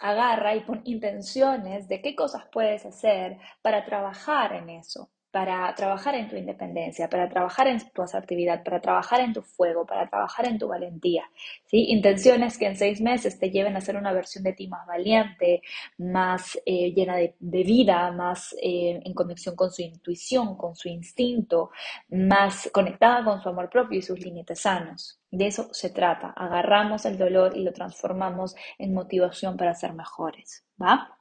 Agarra 0.00 0.54
y 0.56 0.60
pon 0.60 0.82
intenciones 0.84 1.88
de 1.88 2.00
qué 2.02 2.14
cosas 2.14 2.44
puedes 2.52 2.86
hacer 2.86 3.38
para 3.62 3.84
trabajar 3.84 4.54
en 4.54 4.70
eso 4.70 5.10
para 5.30 5.74
trabajar 5.74 6.14
en 6.14 6.28
tu 6.28 6.36
independencia, 6.36 7.08
para 7.08 7.28
trabajar 7.28 7.68
en 7.68 7.78
tu 7.90 8.02
asertividad, 8.02 8.64
para 8.64 8.80
trabajar 8.80 9.20
en 9.20 9.32
tu 9.32 9.42
fuego, 9.42 9.84
para 9.84 10.08
trabajar 10.08 10.46
en 10.46 10.58
tu 10.58 10.68
valentía. 10.68 11.24
¿sí? 11.66 11.86
Intenciones 11.88 12.56
que 12.56 12.66
en 12.66 12.76
seis 12.76 13.00
meses 13.00 13.38
te 13.38 13.50
lleven 13.50 13.76
a 13.76 13.80
ser 13.80 13.96
una 13.96 14.12
versión 14.12 14.44
de 14.44 14.54
ti 14.54 14.68
más 14.68 14.86
valiente, 14.86 15.62
más 15.98 16.58
eh, 16.64 16.92
llena 16.92 17.16
de, 17.16 17.34
vida, 17.40 18.10
más 18.12 18.54
eh, 18.62 19.00
en 19.04 19.14
conexión 19.14 19.54
con 19.54 19.70
su 19.70 19.82
intuición, 19.82 20.56
con 20.56 20.74
su 20.74 20.88
instinto, 20.88 21.70
más 22.08 22.70
conectada 22.72 23.22
con 23.24 23.42
su 23.42 23.48
amor 23.50 23.68
propio 23.68 23.98
y 23.98 24.02
sus 24.02 24.18
límites 24.20 24.60
sanos. 24.60 25.20
De 25.30 25.46
eso 25.46 25.68
se 25.72 25.90
trata. 25.90 26.30
Agarramos 26.30 27.04
el 27.04 27.18
dolor 27.18 27.54
y 27.54 27.62
lo 27.62 27.72
transformamos 27.72 28.56
en 28.78 28.94
motivación 28.94 29.56
para 29.58 29.74
ser 29.74 29.92
mejores. 29.92 30.64
¿Va? 30.80 31.17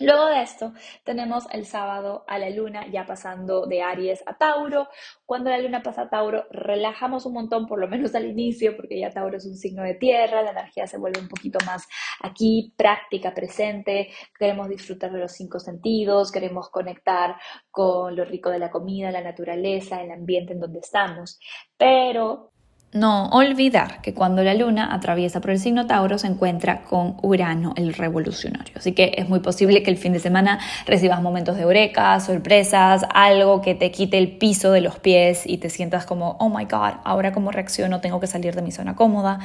Luego 0.00 0.26
de 0.26 0.42
esto 0.42 0.72
tenemos 1.04 1.46
el 1.52 1.66
sábado 1.66 2.24
a 2.26 2.38
la 2.38 2.50
luna 2.50 2.86
ya 2.90 3.06
pasando 3.06 3.66
de 3.66 3.82
Aries 3.82 4.24
a 4.26 4.36
Tauro. 4.36 4.88
Cuando 5.24 5.50
la 5.50 5.58
luna 5.58 5.82
pasa 5.82 6.02
a 6.02 6.10
Tauro 6.10 6.46
relajamos 6.50 7.26
un 7.26 7.34
montón, 7.34 7.66
por 7.66 7.78
lo 7.78 7.86
menos 7.86 8.14
al 8.14 8.26
inicio, 8.26 8.76
porque 8.76 8.98
ya 8.98 9.10
Tauro 9.10 9.36
es 9.36 9.46
un 9.46 9.56
signo 9.56 9.82
de 9.82 9.94
tierra, 9.94 10.42
la 10.42 10.50
energía 10.50 10.86
se 10.86 10.98
vuelve 10.98 11.20
un 11.20 11.28
poquito 11.28 11.58
más 11.64 11.86
aquí, 12.20 12.74
práctica, 12.76 13.34
presente. 13.34 14.08
Queremos 14.38 14.68
disfrutar 14.68 15.12
de 15.12 15.18
los 15.18 15.32
cinco 15.32 15.60
sentidos, 15.60 16.32
queremos 16.32 16.70
conectar 16.70 17.36
con 17.70 18.16
lo 18.16 18.24
rico 18.24 18.50
de 18.50 18.58
la 18.58 18.70
comida, 18.70 19.10
la 19.12 19.22
naturaleza, 19.22 20.02
el 20.02 20.10
ambiente 20.10 20.54
en 20.54 20.60
donde 20.60 20.80
estamos. 20.80 21.38
Pero 21.76 22.53
no 22.94 23.26
olvidar 23.30 24.00
que 24.02 24.14
cuando 24.14 24.44
la 24.44 24.54
luna 24.54 24.94
atraviesa 24.94 25.40
por 25.40 25.50
el 25.50 25.58
signo 25.58 25.86
Tauro 25.86 26.16
se 26.16 26.28
encuentra 26.28 26.82
con 26.82 27.16
Urano, 27.22 27.74
el 27.76 27.92
revolucionario. 27.92 28.72
Así 28.76 28.92
que 28.92 29.14
es 29.16 29.28
muy 29.28 29.40
posible 29.40 29.82
que 29.82 29.90
el 29.90 29.96
fin 29.96 30.12
de 30.12 30.20
semana 30.20 30.60
recibas 30.86 31.20
momentos 31.20 31.56
de 31.56 31.62
eureka, 31.62 32.18
sorpresas, 32.20 33.04
algo 33.12 33.60
que 33.62 33.74
te 33.74 33.90
quite 33.90 34.16
el 34.16 34.36
piso 34.36 34.70
de 34.70 34.80
los 34.80 35.00
pies 35.00 35.42
y 35.44 35.58
te 35.58 35.70
sientas 35.70 36.06
como, 36.06 36.36
oh 36.38 36.48
my 36.48 36.66
god, 36.66 37.00
ahora 37.02 37.32
cómo 37.32 37.50
reacciono, 37.50 38.00
tengo 38.00 38.20
que 38.20 38.28
salir 38.28 38.54
de 38.54 38.62
mi 38.62 38.70
zona 38.70 38.94
cómoda. 38.94 39.40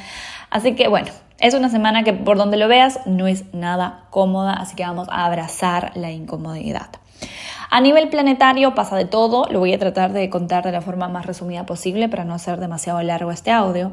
Así 0.51 0.75
que 0.75 0.88
bueno, 0.88 1.10
es 1.39 1.56
una 1.56 1.70
semana 1.70 2.03
que 2.03 2.13
por 2.13 2.38
donde 2.38 2.58
lo 2.58 2.68
veas 2.68 3.00
no 3.08 3.25
es 3.25 3.51
nada 3.51 4.06
cómoda, 4.12 4.53
así 4.53 4.75
que 4.75 4.84
vamos 4.84 5.10
a 5.10 5.25
abrazar 5.25 5.91
la 5.96 6.12
incomodidad. 6.12 6.89
A 7.71 7.81
nivel 7.81 8.09
planetario 8.09 8.73
pasa 8.73 8.95
de 8.95 9.05
todo, 9.05 9.45
lo 9.51 9.59
voy 9.59 9.73
a 9.73 9.77
tratar 9.77 10.11
de 10.11 10.27
contar 10.31 10.63
de 10.63 10.71
la 10.71 10.81
forma 10.81 11.07
más 11.07 11.27
resumida 11.27 11.67
posible 11.67 12.09
para 12.09 12.25
no 12.25 12.33
hacer 12.33 12.59
demasiado 12.59 12.99
largo 13.03 13.31
este 13.31 13.51
audio. 13.51 13.91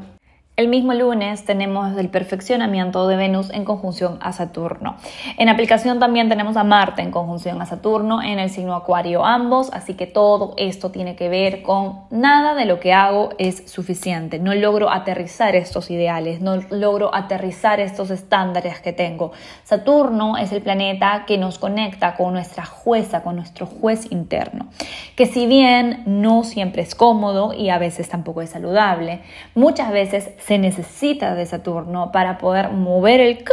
El 0.57 0.69
mismo 0.69 0.91
lunes 0.95 1.45
tenemos 1.45 1.95
el 1.99 2.09
perfeccionamiento 2.09 3.07
de 3.07 3.15
Venus 3.15 3.51
en 3.51 3.63
conjunción 3.63 4.17
a 4.21 4.33
Saturno. 4.33 4.95
En 5.37 5.49
aplicación 5.49 5.99
también 5.99 6.29
tenemos 6.29 6.57
a 6.57 6.63
Marte 6.63 7.03
en 7.03 7.11
conjunción 7.11 7.61
a 7.61 7.67
Saturno 7.67 8.23
en 8.23 8.39
el 8.39 8.49
signo 8.49 8.73
Acuario 8.73 9.23
ambos, 9.23 9.69
así 9.71 9.93
que 9.93 10.07
todo 10.07 10.55
esto 10.57 10.89
tiene 10.89 11.15
que 11.15 11.29
ver 11.29 11.61
con 11.61 11.99
nada 12.09 12.55
de 12.55 12.65
lo 12.65 12.79
que 12.79 12.91
hago 12.91 13.35
es 13.37 13.69
suficiente. 13.69 14.39
No 14.39 14.55
logro 14.55 14.89
aterrizar 14.89 15.55
estos 15.55 15.91
ideales, 15.91 16.41
no 16.41 16.55
logro 16.71 17.13
aterrizar 17.13 17.79
estos 17.79 18.09
estándares 18.09 18.79
que 18.79 18.93
tengo. 18.93 19.33
Saturno 19.63 20.37
es 20.37 20.51
el 20.51 20.63
planeta 20.63 21.25
que 21.27 21.37
nos 21.37 21.59
conecta 21.59 22.15
con 22.15 22.33
nuestra 22.33 22.65
jueza, 22.65 23.21
con 23.21 23.35
nuestro 23.35 23.67
juez 23.67 24.11
interno, 24.11 24.69
que 25.15 25.27
si 25.27 25.45
bien 25.45 26.01
no 26.07 26.43
siempre 26.43 26.81
es 26.81 26.95
cómodo 26.95 27.53
y 27.53 27.69
a 27.69 27.77
veces 27.77 28.09
tampoco 28.09 28.41
es 28.41 28.49
saludable, 28.49 29.21
muchas 29.53 29.91
veces 29.91 30.31
se 30.47 30.57
necesita 30.57 31.35
de 31.35 31.45
Saturno 31.45 32.13
para 32.13 32.37
poder 32.37 32.71
mover 32.71 33.19
el 33.19 33.43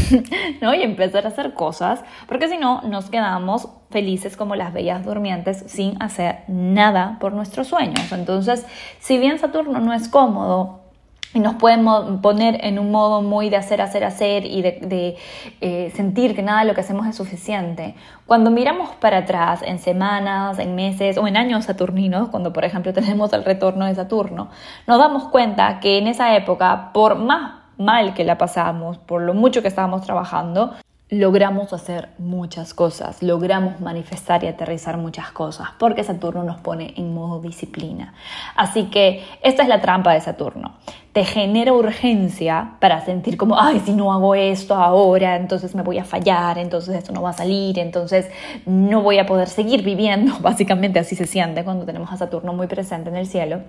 ¿no? 0.62 0.74
y 0.74 0.82
empezar 0.82 1.26
a 1.26 1.28
hacer 1.28 1.52
cosas, 1.52 2.02
porque 2.26 2.48
si 2.48 2.56
no 2.56 2.80
nos 2.82 3.10
quedamos 3.10 3.68
felices 3.90 4.34
como 4.34 4.56
las 4.56 4.72
bellas 4.72 5.04
durmientes 5.04 5.64
sin 5.66 6.02
hacer 6.02 6.44
nada 6.48 7.18
por 7.20 7.34
nuestros 7.34 7.66
sueños. 7.66 8.12
Entonces, 8.12 8.64
si 8.98 9.18
bien 9.18 9.38
Saturno 9.38 9.78
no 9.80 9.92
es 9.92 10.08
cómodo, 10.08 10.87
y 11.34 11.40
nos 11.40 11.56
podemos 11.56 12.20
poner 12.20 12.64
en 12.64 12.78
un 12.78 12.90
modo 12.90 13.20
muy 13.20 13.50
de 13.50 13.56
hacer, 13.56 13.82
hacer, 13.82 14.04
hacer 14.04 14.46
y 14.46 14.62
de, 14.62 15.16
eh, 15.60 15.92
sentir 15.94 16.34
que 16.34 16.42
nada 16.42 16.60
de 16.60 16.66
lo 16.66 16.74
que 16.74 16.80
hacemos 16.80 17.06
es 17.06 17.16
suficiente. 17.16 17.94
Cuando 18.26 18.50
miramos 18.50 18.90
para 18.96 19.18
atrás 19.18 19.60
en 19.62 19.78
semanas, 19.78 20.58
en 20.58 20.74
meses 20.74 21.18
o 21.18 21.26
en 21.26 21.36
años 21.36 21.66
saturninos, 21.66 22.28
cuando 22.30 22.52
por 22.52 22.64
ejemplo 22.64 22.92
tenemos 22.94 23.32
el 23.32 23.44
retorno 23.44 23.86
de 23.86 23.94
Saturno, 23.94 24.48
nos 24.86 24.98
damos 24.98 25.28
cuenta 25.28 25.80
que 25.80 25.98
en 25.98 26.06
esa 26.06 26.34
época, 26.34 26.90
por 26.92 27.16
más 27.16 27.58
mal 27.76 28.14
que 28.14 28.24
la 28.24 28.38
pasamos, 28.38 28.98
por 28.98 29.22
lo 29.22 29.34
mucho 29.34 29.62
que 29.62 29.68
estábamos 29.68 30.02
trabajando, 30.02 30.74
logramos 31.10 31.72
hacer 31.72 32.10
muchas 32.18 32.74
cosas, 32.74 33.22
logramos 33.22 33.80
manifestar 33.80 34.44
y 34.44 34.46
aterrizar 34.46 34.98
muchas 34.98 35.30
cosas, 35.32 35.68
porque 35.78 36.04
Saturno 36.04 36.44
nos 36.44 36.60
pone 36.60 36.92
en 36.96 37.14
modo 37.14 37.40
disciplina. 37.40 38.12
Así 38.56 38.84
que 38.84 39.24
esta 39.42 39.62
es 39.62 39.68
la 39.68 39.80
trampa 39.80 40.12
de 40.12 40.20
Saturno. 40.20 40.76
Te 41.12 41.24
genera 41.24 41.72
urgencia 41.72 42.74
para 42.78 43.04
sentir 43.04 43.38
como, 43.38 43.58
ay, 43.58 43.80
si 43.80 43.92
no 43.92 44.12
hago 44.12 44.34
esto 44.34 44.74
ahora, 44.74 45.36
entonces 45.36 45.74
me 45.74 45.82
voy 45.82 45.98
a 45.98 46.04
fallar, 46.04 46.58
entonces 46.58 46.94
esto 46.94 47.12
no 47.12 47.22
va 47.22 47.30
a 47.30 47.34
salir, 47.34 47.78
entonces 47.78 48.28
no 48.66 49.02
voy 49.02 49.18
a 49.18 49.24
poder 49.24 49.48
seguir 49.48 49.82
viviendo. 49.82 50.38
Básicamente 50.40 50.98
así 50.98 51.16
se 51.16 51.26
siente 51.26 51.64
cuando 51.64 51.86
tenemos 51.86 52.12
a 52.12 52.18
Saturno 52.18 52.52
muy 52.52 52.66
presente 52.66 53.08
en 53.08 53.16
el 53.16 53.26
cielo, 53.26 53.62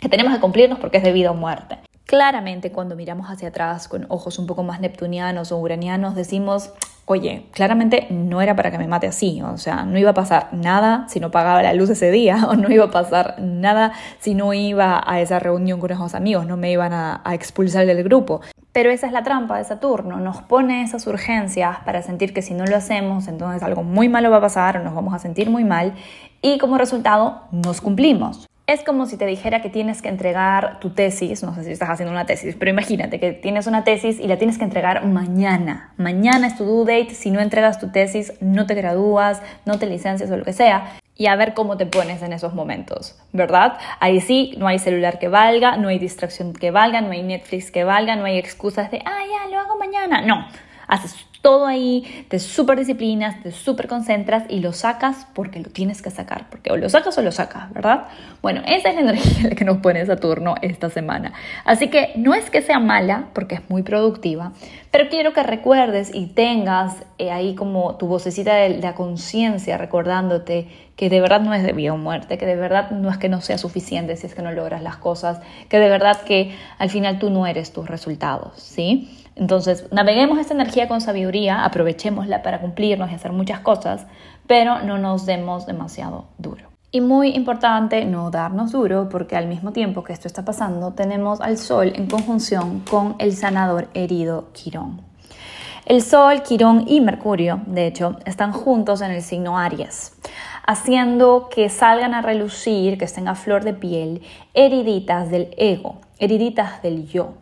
que 0.00 0.08
tenemos 0.08 0.34
que 0.34 0.40
cumplirnos 0.40 0.80
porque 0.80 0.96
es 0.96 1.04
de 1.04 1.12
vida 1.12 1.30
o 1.30 1.34
muerte. 1.34 1.78
Claramente 2.06 2.72
cuando 2.72 2.96
miramos 2.96 3.28
hacia 3.28 3.48
atrás 3.48 3.88
con 3.88 4.06
ojos 4.08 4.38
un 4.38 4.46
poco 4.46 4.62
más 4.62 4.80
neptunianos 4.80 5.52
o 5.52 5.58
uranianos 5.58 6.14
decimos, 6.14 6.72
oye, 7.06 7.46
claramente 7.52 8.06
no 8.10 8.40
era 8.42 8.54
para 8.56 8.70
que 8.70 8.78
me 8.78 8.86
mate 8.86 9.06
así, 9.06 9.40
o 9.42 9.56
sea, 9.56 9.84
no 9.84 9.98
iba 9.98 10.10
a 10.10 10.14
pasar 10.14 10.48
nada 10.52 11.06
si 11.08 11.20
no 11.20 11.30
pagaba 11.30 11.62
la 11.62 11.72
luz 11.72 11.90
ese 11.90 12.10
día, 12.10 12.46
o 12.48 12.54
no 12.54 12.70
iba 12.70 12.86
a 12.86 12.90
pasar 12.90 13.36
nada 13.40 13.92
si 14.20 14.34
no 14.34 14.52
iba 14.52 15.02
a 15.04 15.20
esa 15.20 15.38
reunión 15.38 15.80
con 15.80 15.90
esos 15.90 16.14
amigos, 16.14 16.46
no 16.46 16.56
me 16.56 16.70
iban 16.70 16.92
a, 16.92 17.20
a 17.24 17.34
expulsar 17.34 17.86
del 17.86 18.02
grupo. 18.04 18.40
Pero 18.72 18.90
esa 18.90 19.06
es 19.06 19.12
la 19.12 19.22
trampa 19.22 19.58
de 19.58 19.64
Saturno, 19.64 20.18
nos 20.18 20.42
pone 20.42 20.82
esas 20.82 21.06
urgencias 21.06 21.78
para 21.84 22.02
sentir 22.02 22.32
que 22.32 22.42
si 22.42 22.54
no 22.54 22.64
lo 22.64 22.76
hacemos, 22.76 23.28
entonces 23.28 23.62
algo 23.62 23.82
muy 23.82 24.08
malo 24.08 24.30
va 24.30 24.38
a 24.38 24.42
pasar, 24.42 24.82
nos 24.82 24.94
vamos 24.94 25.12
a 25.14 25.18
sentir 25.18 25.50
muy 25.50 25.64
mal 25.64 25.94
y 26.40 26.58
como 26.58 26.78
resultado 26.78 27.42
nos 27.50 27.80
cumplimos. 27.80 28.48
Es 28.68 28.84
como 28.84 29.06
si 29.06 29.16
te 29.16 29.26
dijera 29.26 29.60
que 29.60 29.70
tienes 29.70 30.02
que 30.02 30.08
entregar 30.08 30.78
tu 30.78 30.90
tesis, 30.90 31.42
no 31.42 31.52
sé 31.52 31.64
si 31.64 31.72
estás 31.72 31.90
haciendo 31.90 32.12
una 32.12 32.26
tesis, 32.26 32.54
pero 32.56 32.70
imagínate 32.70 33.18
que 33.18 33.32
tienes 33.32 33.66
una 33.66 33.82
tesis 33.82 34.20
y 34.20 34.28
la 34.28 34.38
tienes 34.38 34.56
que 34.56 34.62
entregar 34.62 35.04
mañana. 35.04 35.92
Mañana 35.96 36.46
es 36.46 36.56
tu 36.56 36.64
due 36.64 36.84
date, 36.84 37.12
si 37.12 37.32
no 37.32 37.40
entregas 37.40 37.80
tu 37.80 37.90
tesis 37.90 38.34
no 38.40 38.66
te 38.66 38.74
gradúas, 38.74 39.42
no 39.66 39.80
te 39.80 39.86
licencias 39.86 40.30
o 40.30 40.36
lo 40.36 40.44
que 40.44 40.52
sea. 40.52 40.92
Y 41.16 41.26
a 41.26 41.34
ver 41.34 41.54
cómo 41.54 41.76
te 41.76 41.86
pones 41.86 42.22
en 42.22 42.32
esos 42.32 42.54
momentos, 42.54 43.20
¿verdad? 43.32 43.78
Ahí 43.98 44.20
sí, 44.20 44.54
no 44.56 44.68
hay 44.68 44.78
celular 44.78 45.18
que 45.18 45.26
valga, 45.26 45.76
no 45.76 45.88
hay 45.88 45.98
distracción 45.98 46.52
que 46.52 46.70
valga, 46.70 47.00
no 47.00 47.10
hay 47.10 47.24
Netflix 47.24 47.72
que 47.72 47.82
valga, 47.82 48.14
no 48.14 48.24
hay 48.24 48.38
excusas 48.38 48.92
de, 48.92 49.02
ah, 49.04 49.22
ya, 49.28 49.50
lo 49.50 49.58
hago 49.58 49.76
mañana. 49.76 50.22
No, 50.22 50.46
haces 50.86 51.16
todo 51.42 51.66
ahí, 51.66 52.24
te 52.28 52.38
súper 52.38 52.78
disciplinas, 52.78 53.42
te 53.42 53.50
súper 53.50 53.88
concentras 53.88 54.44
y 54.48 54.60
lo 54.60 54.72
sacas 54.72 55.26
porque 55.34 55.58
lo 55.58 55.70
tienes 55.70 56.00
que 56.00 56.10
sacar, 56.10 56.46
porque 56.48 56.70
o 56.70 56.76
lo 56.76 56.88
sacas 56.88 57.18
o 57.18 57.22
lo 57.22 57.32
sacas, 57.32 57.70
¿verdad? 57.72 58.04
Bueno, 58.40 58.62
esa 58.64 58.90
es 58.90 58.94
la 58.94 59.00
energía 59.02 59.50
que 59.56 59.64
nos 59.64 59.78
pone 59.78 60.06
Saturno 60.06 60.54
esta 60.62 60.88
semana. 60.88 61.32
Así 61.64 61.88
que 61.88 62.12
no 62.16 62.32
es 62.32 62.48
que 62.48 62.62
sea 62.62 62.78
mala, 62.78 63.26
porque 63.32 63.56
es 63.56 63.62
muy 63.68 63.82
productiva, 63.82 64.52
pero 64.92 65.08
quiero 65.08 65.32
que 65.32 65.42
recuerdes 65.42 66.14
y 66.14 66.26
tengas 66.26 66.96
eh, 67.16 67.30
ahí 67.30 67.54
como 67.54 67.96
tu 67.96 68.06
vocecita 68.06 68.54
de 68.54 68.78
la 68.78 68.94
conciencia 68.94 69.78
recordándote 69.78 70.68
que 70.96 71.08
de 71.08 71.20
verdad 71.22 71.40
no 71.40 71.54
es 71.54 71.62
de 71.62 71.72
vida 71.72 71.94
o 71.94 71.96
muerte, 71.96 72.36
que 72.36 72.44
de 72.44 72.56
verdad 72.56 72.90
no 72.90 73.10
es 73.10 73.16
que 73.16 73.30
no 73.30 73.40
sea 73.40 73.56
suficiente 73.56 74.16
si 74.16 74.26
es 74.26 74.34
que 74.34 74.42
no 74.42 74.52
logras 74.52 74.82
las 74.82 74.98
cosas, 74.98 75.40
que 75.70 75.78
de 75.78 75.88
verdad 75.88 76.20
que 76.20 76.54
al 76.78 76.90
final 76.90 77.18
tú 77.18 77.30
no 77.30 77.46
eres 77.46 77.72
tus 77.72 77.88
resultados, 77.88 78.52
¿sí? 78.60 79.18
Entonces, 79.34 79.86
naveguemos 79.90 80.38
esta 80.38 80.52
energía 80.52 80.88
con 80.88 81.00
sabiduría, 81.00 81.64
aprovechémosla 81.64 82.42
para 82.42 82.60
cumplirnos 82.60 83.10
y 83.10 83.14
hacer 83.14 83.32
muchas 83.32 83.60
cosas, 83.60 84.06
pero 84.46 84.82
no 84.82 84.98
nos 84.98 85.24
demos 85.24 85.64
demasiado 85.64 86.26
duro. 86.36 86.71
Y 86.94 87.00
muy 87.00 87.30
importante 87.30 88.04
no 88.04 88.30
darnos 88.30 88.72
duro 88.72 89.08
porque 89.08 89.34
al 89.34 89.46
mismo 89.46 89.72
tiempo 89.72 90.04
que 90.04 90.12
esto 90.12 90.28
está 90.28 90.44
pasando 90.44 90.92
tenemos 90.92 91.40
al 91.40 91.56
Sol 91.56 91.90
en 91.96 92.06
conjunción 92.06 92.80
con 92.80 93.16
el 93.18 93.34
sanador 93.34 93.88
herido 93.94 94.52
Quirón. 94.52 95.00
El 95.86 96.02
Sol, 96.02 96.42
Quirón 96.42 96.84
y 96.86 97.00
Mercurio, 97.00 97.62
de 97.64 97.86
hecho, 97.86 98.18
están 98.26 98.52
juntos 98.52 99.00
en 99.00 99.10
el 99.10 99.22
signo 99.22 99.58
Aries, 99.58 100.12
haciendo 100.66 101.48
que 101.50 101.70
salgan 101.70 102.12
a 102.12 102.20
relucir, 102.20 102.98
que 102.98 103.06
estén 103.06 103.26
a 103.26 103.36
flor 103.36 103.64
de 103.64 103.72
piel, 103.72 104.20
heriditas 104.52 105.30
del 105.30 105.48
ego, 105.56 105.96
heriditas 106.18 106.82
del 106.82 107.08
yo 107.08 107.32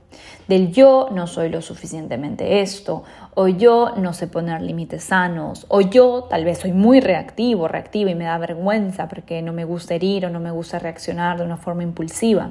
del 0.51 0.73
yo 0.73 1.09
no 1.13 1.29
soy 1.29 1.49
lo 1.49 1.63
suficientemente 1.63 2.61
esto, 2.61 3.05
o 3.35 3.49
yo 3.49 3.95
no 3.97 4.13
sé 4.13 4.27
poner 4.27 4.61
límites 4.61 5.05
sanos, 5.05 5.67
o 5.69 5.81
yo 5.81 6.27
tal 6.29 6.45
vez 6.45 6.59
soy 6.59 6.73
muy 6.73 7.01
reactivo, 7.01 7.69
reactiva 7.69 8.11
y 8.11 8.15
me 8.15 8.25
da 8.25 8.39
vergüenza 8.39 9.09
porque 9.09 9.43
no 9.43 9.53
me 9.53 9.65
gusta 9.65 9.95
herir 9.95 10.27
o 10.27 10.31
no 10.31 10.41
me 10.41 10.51
gusta 10.51 10.79
reaccionar 10.79 11.39
de 11.39 11.45
una 11.45 11.57
forma 11.57 11.83
impulsiva. 11.83 12.51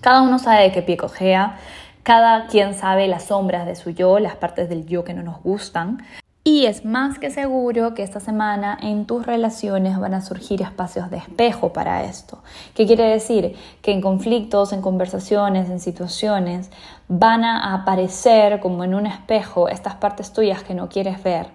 Cada 0.00 0.22
uno 0.22 0.38
sabe 0.38 0.64
de 0.64 0.72
qué 0.72 0.82
pie 0.82 0.96
cojea, 0.96 1.56
cada 2.02 2.46
quien 2.46 2.74
sabe 2.74 3.08
las 3.08 3.24
sombras 3.24 3.66
de 3.66 3.74
su 3.76 3.90
yo, 3.90 4.18
las 4.18 4.36
partes 4.36 4.68
del 4.68 4.86
yo 4.86 5.04
que 5.04 5.14
no 5.14 5.22
nos 5.22 5.42
gustan, 5.42 6.02
y 6.46 6.66
es 6.66 6.84
más 6.84 7.18
que 7.18 7.30
seguro 7.30 7.94
que 7.94 8.02
esta 8.02 8.20
semana 8.20 8.76
en 8.82 9.06
tus 9.06 9.24
relaciones 9.24 9.98
van 9.98 10.12
a 10.12 10.20
surgir 10.20 10.60
espacios 10.60 11.10
de 11.10 11.16
espejo 11.16 11.72
para 11.72 12.04
esto. 12.04 12.42
¿Qué 12.74 12.86
quiere 12.86 13.04
decir? 13.04 13.56
Que 13.80 13.92
en 13.92 14.02
conflictos, 14.02 14.74
en 14.74 14.82
conversaciones, 14.82 15.70
en 15.70 15.80
situaciones, 15.80 16.70
van 17.08 17.44
a 17.44 17.72
aparecer 17.72 18.60
como 18.60 18.84
en 18.84 18.94
un 18.94 19.06
espejo 19.06 19.70
estas 19.70 19.94
partes 19.94 20.34
tuyas 20.34 20.62
que 20.62 20.74
no 20.74 20.90
quieres 20.90 21.22
ver 21.22 21.46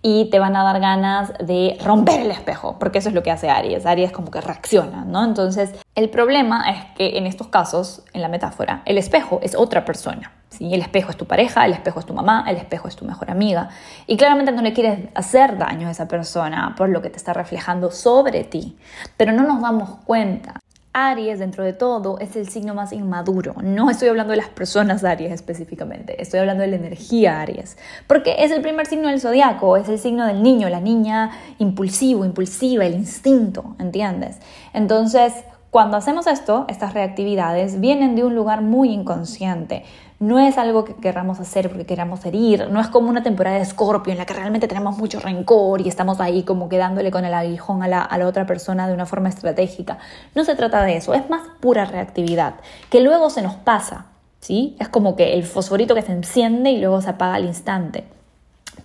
y 0.00 0.30
te 0.30 0.38
van 0.38 0.54
a 0.54 0.62
dar 0.62 0.78
ganas 0.78 1.32
de 1.44 1.76
romper 1.84 2.20
el 2.20 2.30
espejo, 2.30 2.76
porque 2.78 2.98
eso 2.98 3.08
es 3.08 3.16
lo 3.16 3.24
que 3.24 3.32
hace 3.32 3.50
Aries. 3.50 3.84
Aries 3.84 4.12
como 4.12 4.30
que 4.30 4.40
reacciona, 4.40 5.04
¿no? 5.04 5.24
Entonces, 5.24 5.74
el 5.96 6.08
problema 6.08 6.70
es 6.70 6.84
que 6.96 7.18
en 7.18 7.26
estos 7.26 7.48
casos, 7.48 8.04
en 8.12 8.22
la 8.22 8.28
metáfora, 8.28 8.82
el 8.84 8.96
espejo 8.96 9.40
es 9.42 9.56
otra 9.56 9.84
persona. 9.84 10.35
¿Sí? 10.56 10.72
El 10.72 10.80
espejo 10.80 11.10
es 11.10 11.16
tu 11.16 11.26
pareja, 11.26 11.64
el 11.66 11.72
espejo 11.72 12.00
es 12.00 12.06
tu 12.06 12.14
mamá, 12.14 12.44
el 12.48 12.56
espejo 12.56 12.88
es 12.88 12.96
tu 12.96 13.04
mejor 13.04 13.30
amiga. 13.30 13.68
Y 14.06 14.16
claramente 14.16 14.52
no 14.52 14.62
le 14.62 14.72
quieres 14.72 15.08
hacer 15.14 15.58
daño 15.58 15.88
a 15.88 15.90
esa 15.90 16.08
persona 16.08 16.74
por 16.76 16.88
lo 16.88 17.02
que 17.02 17.10
te 17.10 17.16
está 17.16 17.32
reflejando 17.32 17.90
sobre 17.90 18.44
ti, 18.44 18.76
pero 19.16 19.32
no 19.32 19.42
nos 19.42 19.60
damos 19.60 19.90
cuenta. 20.04 20.60
Aries, 20.98 21.38
dentro 21.38 21.62
de 21.62 21.74
todo, 21.74 22.18
es 22.20 22.36
el 22.36 22.48
signo 22.48 22.72
más 22.72 22.90
inmaduro. 22.94 23.54
No 23.62 23.90
estoy 23.90 24.08
hablando 24.08 24.30
de 24.30 24.38
las 24.38 24.48
personas 24.48 25.04
Aries 25.04 25.30
específicamente, 25.30 26.22
estoy 26.22 26.40
hablando 26.40 26.62
de 26.62 26.68
la 26.68 26.76
energía 26.76 27.38
Aries. 27.42 27.76
Porque 28.06 28.36
es 28.38 28.50
el 28.50 28.62
primer 28.62 28.86
signo 28.86 29.08
del 29.08 29.20
zodiaco, 29.20 29.76
es 29.76 29.90
el 29.90 29.98
signo 29.98 30.26
del 30.26 30.42
niño, 30.42 30.70
la 30.70 30.80
niña 30.80 31.32
impulsivo, 31.58 32.24
impulsiva, 32.24 32.86
el 32.86 32.94
instinto, 32.94 33.76
¿entiendes? 33.78 34.38
Entonces, 34.72 35.34
cuando 35.70 35.98
hacemos 35.98 36.26
esto, 36.26 36.64
estas 36.68 36.94
reactividades 36.94 37.78
vienen 37.78 38.16
de 38.16 38.24
un 38.24 38.34
lugar 38.34 38.62
muy 38.62 38.90
inconsciente. 38.90 39.84
No 40.18 40.38
es 40.38 40.56
algo 40.56 40.86
que 40.86 40.94
queramos 40.94 41.40
hacer 41.40 41.68
porque 41.68 41.84
queramos 41.84 42.24
herir, 42.24 42.70
no 42.70 42.80
es 42.80 42.88
como 42.88 43.10
una 43.10 43.22
temporada 43.22 43.56
de 43.56 43.62
Escorpio 43.62 44.12
en 44.12 44.18
la 44.18 44.24
que 44.24 44.32
realmente 44.32 44.66
tenemos 44.66 44.96
mucho 44.96 45.20
rencor 45.20 45.82
y 45.82 45.88
estamos 45.88 46.20
ahí 46.20 46.42
como 46.42 46.70
quedándole 46.70 47.10
con 47.10 47.26
el 47.26 47.34
aguijón 47.34 47.82
a 47.82 47.88
la, 47.88 48.00
a 48.00 48.16
la 48.16 48.26
otra 48.26 48.46
persona 48.46 48.88
de 48.88 48.94
una 48.94 49.04
forma 49.04 49.28
estratégica. 49.28 49.98
No 50.34 50.44
se 50.44 50.54
trata 50.54 50.82
de 50.84 50.96
eso, 50.96 51.12
es 51.12 51.28
más 51.28 51.42
pura 51.60 51.84
reactividad, 51.84 52.54
que 52.88 53.02
luego 53.02 53.28
se 53.28 53.42
nos 53.42 53.56
pasa, 53.56 54.06
¿sí? 54.40 54.74
Es 54.80 54.88
como 54.88 55.16
que 55.16 55.34
el 55.34 55.44
fosforito 55.44 55.94
que 55.94 56.00
se 56.00 56.12
enciende 56.12 56.70
y 56.70 56.80
luego 56.80 57.02
se 57.02 57.10
apaga 57.10 57.34
al 57.34 57.44
instante. 57.44 58.15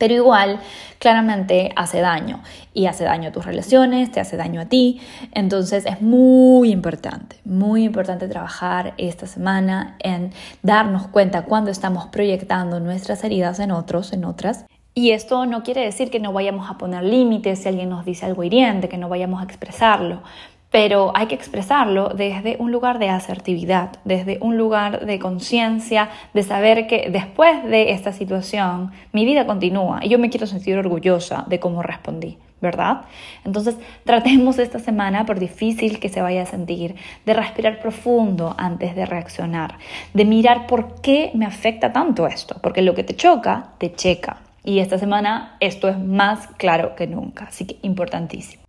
Pero 0.01 0.15
igual, 0.15 0.59
claramente 0.97 1.71
hace 1.75 2.01
daño 2.01 2.41
y 2.73 2.87
hace 2.87 3.03
daño 3.03 3.29
a 3.29 3.31
tus 3.31 3.45
relaciones, 3.45 4.11
te 4.11 4.19
hace 4.19 4.35
daño 4.35 4.59
a 4.59 4.65
ti. 4.65 4.99
Entonces 5.31 5.85
es 5.85 6.01
muy 6.01 6.71
importante, 6.71 7.35
muy 7.45 7.83
importante 7.83 8.27
trabajar 8.27 8.95
esta 8.97 9.27
semana 9.27 9.97
en 9.99 10.31
darnos 10.63 11.05
cuenta 11.05 11.43
cuando 11.43 11.69
estamos 11.69 12.07
proyectando 12.07 12.79
nuestras 12.79 13.23
heridas 13.23 13.59
en 13.59 13.69
otros, 13.69 14.11
en 14.11 14.25
otras. 14.25 14.65
Y 14.95 15.11
esto 15.11 15.45
no 15.45 15.61
quiere 15.61 15.81
decir 15.81 16.09
que 16.09 16.19
no 16.19 16.33
vayamos 16.33 16.67
a 16.67 16.79
poner 16.79 17.03
límites 17.03 17.59
si 17.59 17.69
alguien 17.69 17.89
nos 17.89 18.03
dice 18.03 18.25
algo 18.25 18.43
hiriente, 18.43 18.89
que 18.89 18.97
no 18.97 19.07
vayamos 19.07 19.39
a 19.39 19.45
expresarlo, 19.45 20.23
pero 20.71 21.11
hay 21.13 21.27
que 21.27 21.35
expresarlo 21.35 22.09
desde 22.09 22.55
un 22.57 22.71
lugar 22.71 22.97
de 22.97 23.09
asertividad, 23.09 23.91
desde 24.05 24.37
un 24.41 24.57
lugar 24.57 25.05
de 25.05 25.19
conciencia, 25.19 26.09
de 26.33 26.43
saber 26.43 26.87
que 26.87 27.09
después 27.11 27.63
de 27.65 27.91
esta 27.91 28.13
situación 28.13 28.91
mi 29.11 29.25
vida 29.25 29.45
continúa 29.45 29.99
y 30.01 30.09
yo 30.09 30.17
me 30.17 30.29
quiero 30.29 30.47
sentir 30.47 30.77
orgullosa 30.77 31.45
de 31.47 31.59
cómo 31.59 31.83
respondí. 31.83 32.37
¿verdad? 32.61 33.01
Entonces 33.43 33.75
tratemos 34.05 34.59
esta 34.59 34.77
semana, 34.77 35.25
por 35.25 35.39
difícil 35.39 35.99
que 35.99 36.09
se 36.09 36.21
vaya 36.21 36.43
a 36.43 36.45
sentir, 36.45 36.95
de 37.25 37.33
respirar 37.33 37.81
profundo 37.81 38.53
antes 38.55 38.95
de 38.95 39.05
reaccionar, 39.05 39.79
de 40.13 40.25
mirar 40.25 40.67
por 40.67 41.01
qué 41.01 41.31
me 41.33 41.47
afecta 41.47 41.91
tanto 41.91 42.27
esto, 42.27 42.57
porque 42.61 42.83
lo 42.83 42.93
que 42.93 43.03
te 43.03 43.15
choca, 43.15 43.69
te 43.79 43.93
checa. 43.93 44.37
Y 44.63 44.77
esta 44.77 44.99
semana 44.99 45.57
esto 45.59 45.89
es 45.89 45.97
más 45.97 46.47
claro 46.57 46.95
que 46.95 47.07
nunca, 47.07 47.45
así 47.45 47.65
que 47.65 47.77
importantísimo. 47.81 48.60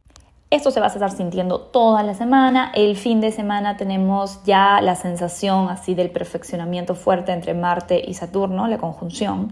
Esto 0.52 0.70
se 0.70 0.80
va 0.80 0.86
a 0.88 0.90
estar 0.90 1.10
sintiendo 1.10 1.60
toda 1.60 2.02
la 2.02 2.12
semana. 2.12 2.72
El 2.74 2.94
fin 2.98 3.22
de 3.22 3.32
semana 3.32 3.78
tenemos 3.78 4.44
ya 4.44 4.82
la 4.82 4.96
sensación 4.96 5.70
así 5.70 5.94
del 5.94 6.10
perfeccionamiento 6.10 6.94
fuerte 6.94 7.32
entre 7.32 7.54
Marte 7.54 8.04
y 8.06 8.12
Saturno, 8.12 8.66
la 8.66 8.76
conjunción. 8.76 9.50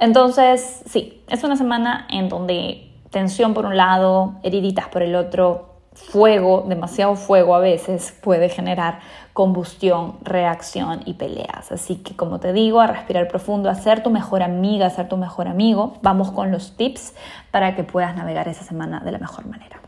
Entonces, 0.00 0.82
sí, 0.86 1.22
es 1.28 1.44
una 1.44 1.54
semana 1.54 2.08
en 2.10 2.28
donde 2.28 2.90
tensión 3.10 3.54
por 3.54 3.64
un 3.64 3.76
lado, 3.76 4.34
heriditas 4.42 4.88
por 4.88 5.02
el 5.04 5.14
otro, 5.14 5.76
fuego, 5.92 6.64
demasiado 6.66 7.14
fuego 7.14 7.54
a 7.54 7.60
veces 7.60 8.12
puede 8.20 8.48
generar 8.48 8.98
combustión, 9.34 10.16
reacción 10.22 11.02
y 11.04 11.14
peleas. 11.14 11.70
Así 11.70 11.94
que 11.94 12.16
como 12.16 12.40
te 12.40 12.52
digo, 12.52 12.80
a 12.80 12.88
respirar 12.88 13.28
profundo, 13.28 13.70
a 13.70 13.76
ser 13.76 14.02
tu 14.02 14.10
mejor 14.10 14.42
amiga, 14.42 14.86
a 14.86 14.90
ser 14.90 15.08
tu 15.08 15.16
mejor 15.16 15.46
amigo. 15.46 15.94
Vamos 16.02 16.32
con 16.32 16.50
los 16.50 16.76
tips 16.76 17.14
para 17.52 17.76
que 17.76 17.84
puedas 17.84 18.16
navegar 18.16 18.48
esa 18.48 18.64
semana 18.64 18.98
de 18.98 19.12
la 19.12 19.18
mejor 19.18 19.46
manera. 19.46 19.83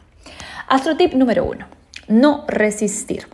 Astrotip 0.69 1.15
número 1.15 1.45
uno, 1.45 1.67
no 2.09 2.45
resistir. 2.49 3.29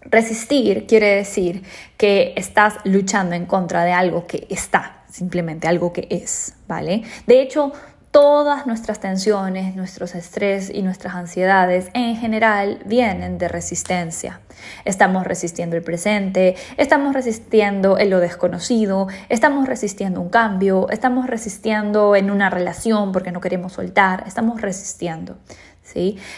Resistir 0.00 0.86
quiere 0.86 1.16
decir 1.16 1.62
que 1.98 2.32
estás 2.36 2.76
luchando 2.84 3.34
en 3.34 3.44
contra 3.44 3.84
de 3.84 3.92
algo 3.92 4.26
que 4.26 4.46
está, 4.48 5.02
simplemente 5.10 5.68
algo 5.68 5.92
que 5.92 6.06
es, 6.08 6.54
¿vale? 6.66 7.02
De 7.26 7.42
hecho, 7.42 7.72
todas 8.10 8.66
nuestras 8.66 9.00
tensiones, 9.00 9.76
nuestros 9.76 10.14
estrés 10.14 10.70
y 10.72 10.80
nuestras 10.80 11.14
ansiedades 11.14 11.90
en 11.92 12.16
general 12.16 12.80
vienen 12.86 13.36
de 13.36 13.48
resistencia. 13.48 14.40
Estamos 14.86 15.26
resistiendo 15.26 15.76
el 15.76 15.82
presente, 15.82 16.56
estamos 16.78 17.12
resistiendo 17.12 17.98
en 17.98 18.08
lo 18.08 18.20
desconocido, 18.20 19.08
estamos 19.28 19.68
resistiendo 19.68 20.22
un 20.22 20.30
cambio, 20.30 20.88
estamos 20.88 21.26
resistiendo 21.26 22.16
en 22.16 22.30
una 22.30 22.48
relación 22.48 23.12
porque 23.12 23.32
no 23.32 23.42
queremos 23.42 23.74
soltar, 23.74 24.24
estamos 24.26 24.62
resistiendo. 24.62 25.36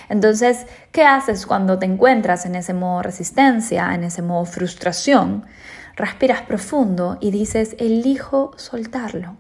Entonces, 0.09 0.67
¿qué 0.93 1.05
haces 1.05 1.47
cuando 1.47 1.79
te 1.79 1.87
encuentras 1.87 2.47
en 2.47 2.55
ese 2.55 2.75
modo 2.75 3.03
resistencia, 3.03 3.95
en 3.95 4.05
ese 4.05 4.23
modo 4.23 4.45
frustración? 4.45 5.45
Respiras 5.97 6.43
profundo 6.43 7.19
y 7.21 7.31
dices, 7.31 7.75
elijo 7.79 8.53
soltarlo. 8.57 9.37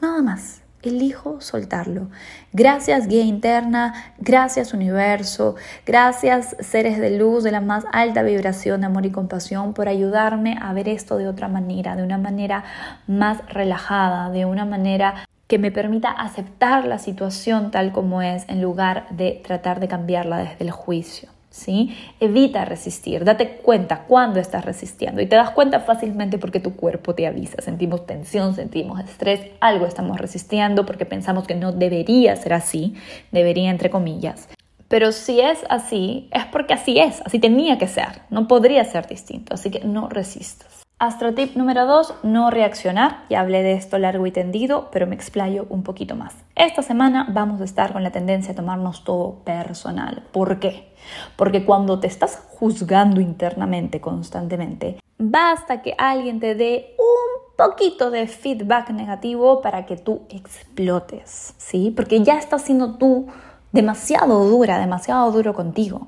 Nada 0.00 0.22
más. 0.22 0.62
Elijo 0.82 1.40
soltarlo. 1.40 2.08
Gracias 2.52 3.06
guía 3.06 3.22
interna, 3.22 3.94
gracias 4.18 4.74
universo, 4.74 5.54
gracias 5.86 6.56
seres 6.58 6.98
de 6.98 7.16
luz 7.16 7.44
de 7.44 7.52
la 7.52 7.60
más 7.60 7.84
alta 7.92 8.24
vibración 8.24 8.80
de 8.80 8.88
amor 8.88 9.06
y 9.06 9.12
compasión 9.12 9.74
por 9.74 9.86
ayudarme 9.86 10.58
a 10.60 10.72
ver 10.72 10.88
esto 10.88 11.18
de 11.18 11.28
otra 11.28 11.46
manera, 11.46 11.94
de 11.94 12.02
una 12.02 12.18
manera 12.18 12.64
más 13.06 13.46
relajada, 13.46 14.30
de 14.30 14.44
una 14.44 14.64
manera 14.64 15.24
que 15.46 15.58
me 15.58 15.70
permita 15.70 16.10
aceptar 16.10 16.86
la 16.86 16.98
situación 16.98 17.70
tal 17.70 17.92
como 17.92 18.22
es 18.22 18.44
en 18.48 18.62
lugar 18.62 19.06
de 19.10 19.40
tratar 19.44 19.80
de 19.80 19.88
cambiarla 19.88 20.38
desde 20.38 20.64
el 20.64 20.70
juicio. 20.70 21.28
¿Sí? 21.50 21.94
Evita 22.18 22.64
resistir, 22.64 23.26
date 23.26 23.58
cuenta 23.58 24.04
cuando 24.08 24.40
estás 24.40 24.64
resistiendo 24.64 25.20
y 25.20 25.26
te 25.26 25.36
das 25.36 25.50
cuenta 25.50 25.80
fácilmente 25.80 26.38
porque 26.38 26.60
tu 26.60 26.74
cuerpo 26.74 27.14
te 27.14 27.26
avisa. 27.26 27.60
Sentimos 27.60 28.06
tensión, 28.06 28.54
sentimos 28.54 28.98
estrés, 29.00 29.50
algo 29.60 29.84
estamos 29.84 30.18
resistiendo 30.18 30.86
porque 30.86 31.04
pensamos 31.04 31.46
que 31.46 31.54
no 31.54 31.70
debería 31.70 32.34
ser 32.36 32.54
así, 32.54 32.94
debería 33.32 33.68
entre 33.68 33.90
comillas. 33.90 34.48
Pero 34.88 35.12
si 35.12 35.40
es 35.40 35.58
así, 35.68 36.28
es 36.32 36.46
porque 36.46 36.74
así 36.74 36.98
es, 36.98 37.22
así 37.26 37.38
tenía 37.38 37.76
que 37.76 37.86
ser, 37.86 38.22
no 38.30 38.48
podría 38.48 38.84
ser 38.84 39.06
distinto, 39.06 39.52
así 39.52 39.70
que 39.70 39.80
no 39.80 40.08
resistas. 40.08 40.81
Astrotip 41.02 41.56
número 41.56 41.84
2, 41.84 42.14
no 42.22 42.48
reaccionar. 42.50 43.24
Ya 43.28 43.40
hablé 43.40 43.64
de 43.64 43.72
esto 43.72 43.98
largo 43.98 44.24
y 44.24 44.30
tendido, 44.30 44.88
pero 44.92 45.08
me 45.08 45.16
explayo 45.16 45.66
un 45.68 45.82
poquito 45.82 46.14
más. 46.14 46.32
Esta 46.54 46.82
semana 46.82 47.26
vamos 47.28 47.60
a 47.60 47.64
estar 47.64 47.92
con 47.92 48.04
la 48.04 48.12
tendencia 48.12 48.52
a 48.52 48.54
tomarnos 48.54 49.02
todo 49.02 49.40
personal. 49.42 50.22
¿Por 50.30 50.60
qué? 50.60 50.94
Porque 51.34 51.64
cuando 51.64 51.98
te 51.98 52.06
estás 52.06 52.40
juzgando 52.50 53.20
internamente 53.20 54.00
constantemente, 54.00 55.00
basta 55.18 55.82
que 55.82 55.96
alguien 55.98 56.38
te 56.38 56.54
dé 56.54 56.94
un 56.96 57.56
poquito 57.56 58.12
de 58.12 58.28
feedback 58.28 58.90
negativo 58.90 59.60
para 59.60 59.86
que 59.86 59.96
tú 59.96 60.20
explotes, 60.28 61.54
¿sí? 61.58 61.92
Porque 61.96 62.22
ya 62.22 62.38
estás 62.38 62.62
siendo 62.62 62.94
tú 62.94 63.26
demasiado 63.72 64.48
dura, 64.48 64.78
demasiado 64.78 65.32
duro 65.32 65.52
contigo. 65.52 66.06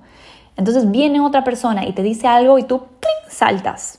Entonces 0.56 0.88
viene 0.92 1.20
otra 1.20 1.42
persona 1.42 1.84
y 1.84 1.94
te 1.94 2.04
dice 2.04 2.28
algo 2.28 2.60
y 2.60 2.62
tú 2.62 2.84
saltas. 3.28 3.98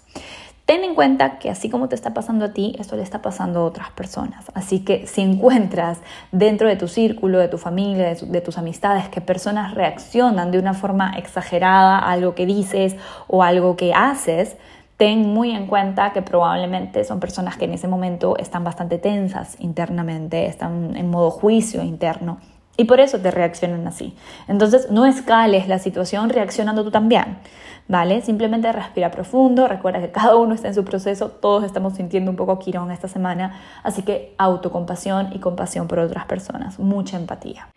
Ten 0.65 0.83
en 0.83 0.95
cuenta 0.95 1.37
que 1.37 1.51
así 1.51 1.69
como 1.69 1.89
te 1.89 1.95
está 1.95 2.15
pasando 2.15 2.45
a 2.45 2.53
ti, 2.53 2.75
esto 2.79 2.95
le 2.95 3.03
está 3.03 3.21
pasando 3.21 3.59
a 3.59 3.63
otras 3.65 3.91
personas. 3.91 4.45
Así 4.55 4.79
que 4.79 5.05
si 5.05 5.21
encuentras 5.21 5.99
dentro 6.31 6.67
de 6.67 6.75
tu 6.75 6.87
círculo, 6.87 7.37
de 7.37 7.47
tu 7.47 7.59
familia, 7.59 8.15
de, 8.15 8.41
tus 8.41 8.57
amistades, 8.57 9.07
que 9.09 9.21
personas 9.21 9.75
reaccionan 9.75 10.49
de 10.49 10.57
una 10.57 10.73
forma 10.73 11.13
exagerada 11.17 11.99
a 11.99 12.11
algo 12.11 12.33
que 12.33 12.47
dices 12.47 12.95
o 13.27 13.43
algo 13.43 13.77
que 13.77 13.93
haces, 13.93 14.57
ten 14.97 15.31
muy 15.31 15.51
en 15.51 15.67
cuenta 15.67 16.13
que 16.13 16.23
probablemente 16.23 17.03
son 17.03 17.19
personas 17.19 17.57
que 17.57 17.65
en 17.65 17.73
ese 17.73 17.87
momento 17.87 18.35
están 18.35 18.63
bastante 18.63 18.97
tensas 18.97 19.57
internamente, 19.59 20.47
están 20.47 20.95
en 20.95 21.11
modo 21.11 21.29
juicio 21.29 21.83
interno. 21.83 22.39
Y 22.77 22.85
por 22.85 22.99
eso 22.99 23.19
te 23.19 23.31
reaccionan 23.31 23.87
así. 23.87 24.13
Entonces, 24.47 24.91
no 24.91 25.05
escales 25.05 25.67
la 25.67 25.79
situación 25.79 26.29
reaccionando 26.29 26.83
tú 26.83 26.91
también. 26.91 27.37
¿vale? 27.87 28.21
Simplemente 28.21 28.71
respira 28.71 29.11
profundo, 29.11 29.67
recuerda 29.67 30.01
que 30.01 30.11
cada 30.11 30.35
uno 30.35 30.53
está 30.55 30.67
en 30.67 30.75
su 30.75 30.83
proceso, 30.83 31.29
todos 31.29 31.63
estamos 31.63 31.93
sintiendo 31.93 32.31
un 32.31 32.37
poco 32.37 32.59
quirón 32.59 32.91
esta 32.91 33.07
semana, 33.07 33.59
así 33.83 34.01
que 34.01 34.33
autocompasión 34.37 35.29
y 35.33 35.39
compasión 35.39 35.87
por 35.87 35.99
otras 35.99 36.25
personas, 36.25 36.79
mucha 36.79 37.17
empatía. 37.17 37.67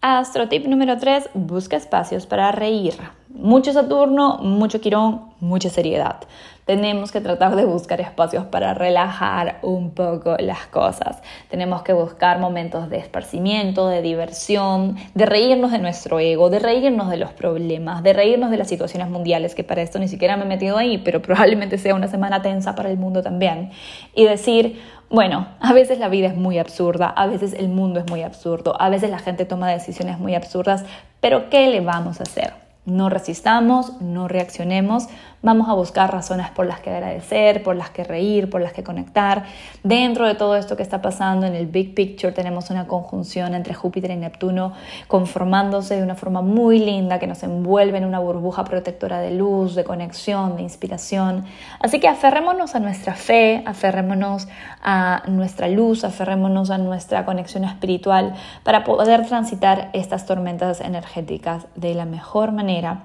Astro 0.00 0.48
tip 0.48 0.66
número 0.66 0.98
3, 0.98 1.30
busca 1.32 1.76
espacios 1.76 2.26
para 2.26 2.52
reír. 2.52 2.94
Mucho 3.30 3.72
Saturno, 3.72 4.36
mucho 4.38 4.80
Quirón, 4.80 5.30
mucha 5.40 5.70
seriedad. 5.70 6.20
Tenemos 6.64 7.12
que 7.12 7.20
tratar 7.20 7.56
de 7.56 7.66
buscar 7.66 8.00
espacios 8.00 8.46
para 8.46 8.72
relajar 8.72 9.58
un 9.60 9.90
poco 9.90 10.36
las 10.38 10.66
cosas. 10.66 11.22
Tenemos 11.50 11.82
que 11.82 11.92
buscar 11.92 12.38
momentos 12.38 12.88
de 12.88 12.96
esparcimiento, 12.96 13.88
de 13.88 14.00
diversión, 14.00 14.96
de 15.14 15.26
reírnos 15.26 15.72
de 15.72 15.78
nuestro 15.78 16.20
ego, 16.20 16.48
de 16.48 16.60
reírnos 16.60 17.10
de 17.10 17.18
los 17.18 17.32
problemas, 17.32 18.02
de 18.02 18.14
reírnos 18.14 18.50
de 18.50 18.56
las 18.56 18.68
situaciones 18.68 19.10
mundiales, 19.10 19.54
que 19.54 19.62
para 19.62 19.82
esto 19.82 19.98
ni 19.98 20.08
siquiera 20.08 20.38
me 20.38 20.44
he 20.44 20.48
metido 20.48 20.78
ahí, 20.78 20.96
pero 20.98 21.20
probablemente 21.20 21.76
sea 21.76 21.94
una 21.94 22.08
semana 22.08 22.40
tensa 22.40 22.74
para 22.74 22.90
el 22.90 22.96
mundo 22.96 23.22
también. 23.22 23.70
Y 24.14 24.24
decir, 24.24 24.80
bueno, 25.10 25.48
a 25.60 25.72
veces 25.74 25.98
la 25.98 26.08
vida 26.08 26.28
es 26.28 26.34
muy 26.34 26.58
absurda, 26.58 27.08
a 27.08 27.26
veces 27.26 27.52
el 27.52 27.68
mundo 27.68 28.00
es 28.00 28.10
muy 28.10 28.22
absurdo, 28.22 28.74
a 28.80 28.88
veces 28.88 29.10
la 29.10 29.18
gente 29.18 29.44
toma 29.44 29.70
decisiones 29.70 30.18
muy 30.18 30.34
absurdas, 30.34 30.84
pero 31.20 31.50
¿qué 31.50 31.68
le 31.68 31.80
vamos 31.80 32.20
a 32.20 32.22
hacer? 32.22 32.54
No 32.86 33.08
resistamos, 33.08 34.00
no 34.00 34.28
reaccionemos, 34.28 35.08
Vamos 35.44 35.68
a 35.68 35.74
buscar 35.74 36.10
razones 36.10 36.48
por 36.48 36.64
las 36.64 36.80
que 36.80 36.88
agradecer, 36.88 37.62
por 37.62 37.76
las 37.76 37.90
que 37.90 38.02
reír, 38.02 38.48
por 38.48 38.62
las 38.62 38.72
que 38.72 38.82
conectar. 38.82 39.44
Dentro 39.82 40.26
de 40.26 40.34
todo 40.34 40.56
esto 40.56 40.74
que 40.74 40.82
está 40.82 41.02
pasando 41.02 41.44
en 41.44 41.54
el 41.54 41.66
Big 41.66 41.94
Picture 41.94 42.32
tenemos 42.32 42.70
una 42.70 42.86
conjunción 42.86 43.54
entre 43.54 43.74
Júpiter 43.74 44.10
y 44.10 44.16
Neptuno 44.16 44.72
conformándose 45.06 45.96
de 45.96 46.02
una 46.02 46.14
forma 46.14 46.40
muy 46.40 46.78
linda 46.78 47.18
que 47.18 47.26
nos 47.26 47.42
envuelve 47.42 47.98
en 47.98 48.06
una 48.06 48.20
burbuja 48.20 48.64
protectora 48.64 49.20
de 49.20 49.32
luz, 49.32 49.74
de 49.74 49.84
conexión, 49.84 50.56
de 50.56 50.62
inspiración. 50.62 51.44
Así 51.78 52.00
que 52.00 52.08
aferrémonos 52.08 52.74
a 52.74 52.80
nuestra 52.80 53.12
fe, 53.12 53.62
aferrémonos 53.66 54.48
a 54.82 55.24
nuestra 55.26 55.68
luz, 55.68 56.04
aferrémonos 56.04 56.70
a 56.70 56.78
nuestra 56.78 57.26
conexión 57.26 57.64
espiritual 57.64 58.32
para 58.62 58.82
poder 58.82 59.26
transitar 59.26 59.90
estas 59.92 60.24
tormentas 60.24 60.80
energéticas 60.80 61.66
de 61.76 61.92
la 61.92 62.06
mejor 62.06 62.52
manera 62.52 63.02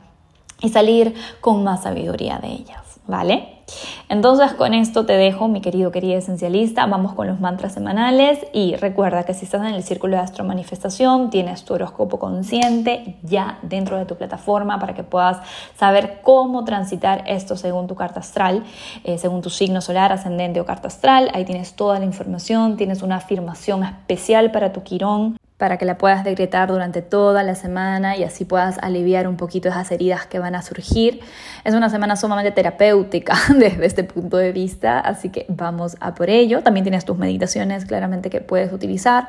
y 0.61 0.69
salir 0.69 1.13
con 1.41 1.63
más 1.63 1.83
sabiduría 1.83 2.39
de 2.39 2.49
ellas, 2.49 2.99
¿vale? 3.07 3.59
Entonces 4.07 4.53
con 4.53 4.73
esto 4.73 5.05
te 5.05 5.13
dejo, 5.13 5.47
mi 5.47 5.61
querido, 5.61 5.91
querida 5.91 6.17
esencialista, 6.17 6.85
vamos 6.85 7.13
con 7.13 7.27
los 7.27 7.39
mantras 7.39 7.73
semanales 7.73 8.39
y 8.53 8.75
recuerda 8.75 9.23
que 9.23 9.33
si 9.33 9.45
estás 9.45 9.61
en 9.61 9.75
el 9.75 9.83
círculo 9.83 10.15
de 10.15 10.23
astro 10.23 10.43
manifestación, 10.43 11.29
tienes 11.29 11.63
tu 11.63 11.75
horóscopo 11.75 12.19
consciente 12.19 13.17
ya 13.21 13.59
dentro 13.61 13.97
de 13.97 14.05
tu 14.05 14.15
plataforma 14.15 14.79
para 14.79 14.93
que 14.93 15.03
puedas 15.03 15.37
saber 15.77 16.21
cómo 16.23 16.63
transitar 16.63 17.23
esto 17.27 17.55
según 17.55 17.87
tu 17.87 17.95
carta 17.95 18.19
astral, 18.19 18.63
eh, 19.03 19.17
según 19.17 19.41
tu 19.41 19.49
signo 19.49 19.81
solar, 19.81 20.11
ascendente 20.11 20.59
o 20.59 20.65
carta 20.65 20.87
astral. 20.87 21.29
Ahí 21.33 21.45
tienes 21.45 21.75
toda 21.75 21.99
la 21.99 22.05
información, 22.05 22.77
tienes 22.77 23.01
una 23.01 23.17
afirmación 23.17 23.83
especial 23.83 24.51
para 24.51 24.73
tu 24.73 24.83
quirón 24.83 25.38
para 25.59 25.77
que 25.77 25.83
la 25.83 25.97
puedas 25.97 26.23
decretar 26.23 26.69
durante 26.69 27.01
toda 27.01 27.43
la 27.43 27.53
semana 27.53 28.15
y 28.15 28.23
así 28.23 28.45
puedas 28.45 28.77
aliviar 28.77 29.27
un 29.27 29.35
poquito 29.35 29.67
esas 29.67 29.91
heridas 29.91 30.25
que 30.25 30.39
van 30.39 30.55
a 30.55 30.61
surgir. 30.61 31.19
Es 31.65 31.75
una 31.75 31.89
semana 31.89 32.15
sumamente 32.15 32.51
terapéutica 32.51 33.35
desde 33.57 33.85
este 33.85 34.05
punto 34.05 34.37
de 34.37 34.53
vista, 34.53 35.01
así 35.01 35.29
que 35.29 35.45
vamos 35.49 35.97
a 35.99 36.15
por 36.15 36.29
ello. 36.29 36.63
También 36.63 36.85
tienes 36.85 37.03
tus 37.03 37.17
meditaciones 37.17 37.83
claramente 37.83 38.29
que 38.29 38.39
puedes 38.39 38.71
utilizar. 38.71 39.27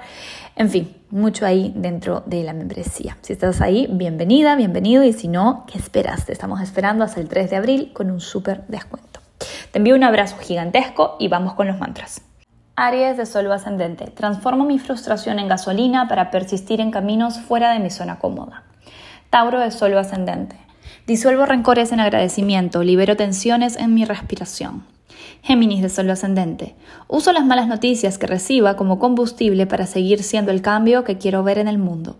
En 0.54 0.70
fin, 0.70 0.96
mucho 1.10 1.46
ahí 1.46 1.72
dentro 1.74 2.22
de 2.24 2.44
la 2.44 2.52
membresía. 2.52 3.16
Si 3.22 3.32
estás 3.32 3.60
ahí, 3.60 3.88
bienvenida, 3.90 4.54
bienvenido 4.54 5.02
y 5.02 5.12
si 5.12 5.26
no, 5.26 5.66
¿qué 5.66 5.78
esperas? 5.78 6.26
Te 6.26 6.32
estamos 6.32 6.60
esperando 6.60 7.02
hasta 7.02 7.20
el 7.20 7.28
3 7.28 7.50
de 7.50 7.56
abril 7.56 7.90
con 7.92 8.08
un 8.08 8.20
súper 8.20 8.64
descuento. 8.68 9.18
Te 9.72 9.78
envío 9.78 9.96
un 9.96 10.04
abrazo 10.04 10.36
gigantesco 10.38 11.16
y 11.18 11.26
vamos 11.26 11.54
con 11.54 11.66
los 11.66 11.80
mantras. 11.80 12.22
Aries 12.82 13.18
de 13.18 13.26
Sol 13.26 13.52
ascendente. 13.52 14.06
Transformo 14.06 14.64
mi 14.64 14.78
frustración 14.78 15.38
en 15.38 15.48
gasolina 15.48 16.08
para 16.08 16.30
persistir 16.30 16.80
en 16.80 16.90
caminos 16.90 17.38
fuera 17.38 17.74
de 17.74 17.78
mi 17.78 17.90
zona 17.90 18.18
cómoda. 18.18 18.62
Tauro 19.28 19.60
de 19.60 19.70
Sol 19.70 19.98
ascendente. 19.98 20.56
Disuelvo 21.06 21.44
rencores 21.44 21.92
en 21.92 22.00
agradecimiento, 22.00 22.82
libero 22.82 23.18
tensiones 23.18 23.76
en 23.76 23.92
mi 23.92 24.06
respiración. 24.06 24.86
Géminis 25.42 25.82
de 25.82 25.90
Sol 25.90 26.08
ascendente. 26.08 26.74
Uso 27.06 27.32
las 27.32 27.44
malas 27.44 27.68
noticias 27.68 28.16
que 28.16 28.26
reciba 28.26 28.76
como 28.76 28.98
combustible 28.98 29.66
para 29.66 29.86
seguir 29.86 30.22
siendo 30.22 30.50
el 30.50 30.62
cambio 30.62 31.04
que 31.04 31.18
quiero 31.18 31.42
ver 31.42 31.58
en 31.58 31.68
el 31.68 31.76
mundo. 31.76 32.16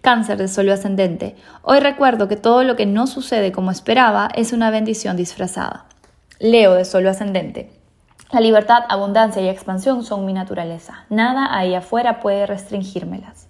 Cáncer 0.00 0.38
de 0.38 0.48
Sol 0.48 0.70
ascendente. 0.70 1.36
Hoy 1.60 1.80
recuerdo 1.80 2.28
que 2.28 2.36
todo 2.36 2.64
lo 2.64 2.76
que 2.76 2.86
no 2.86 3.06
sucede 3.06 3.52
como 3.52 3.70
esperaba 3.70 4.30
es 4.34 4.54
una 4.54 4.70
bendición 4.70 5.18
disfrazada. 5.18 5.84
Leo 6.38 6.72
de 6.72 6.86
Sol 6.86 7.06
ascendente. 7.06 7.81
La 8.32 8.40
libertad, 8.40 8.84
abundancia 8.88 9.42
y 9.42 9.48
expansión 9.50 10.04
son 10.04 10.24
mi 10.24 10.32
naturaleza. 10.32 11.04
Nada 11.10 11.54
ahí 11.54 11.74
afuera 11.74 12.18
puede 12.20 12.46
restringírmelas. 12.46 13.46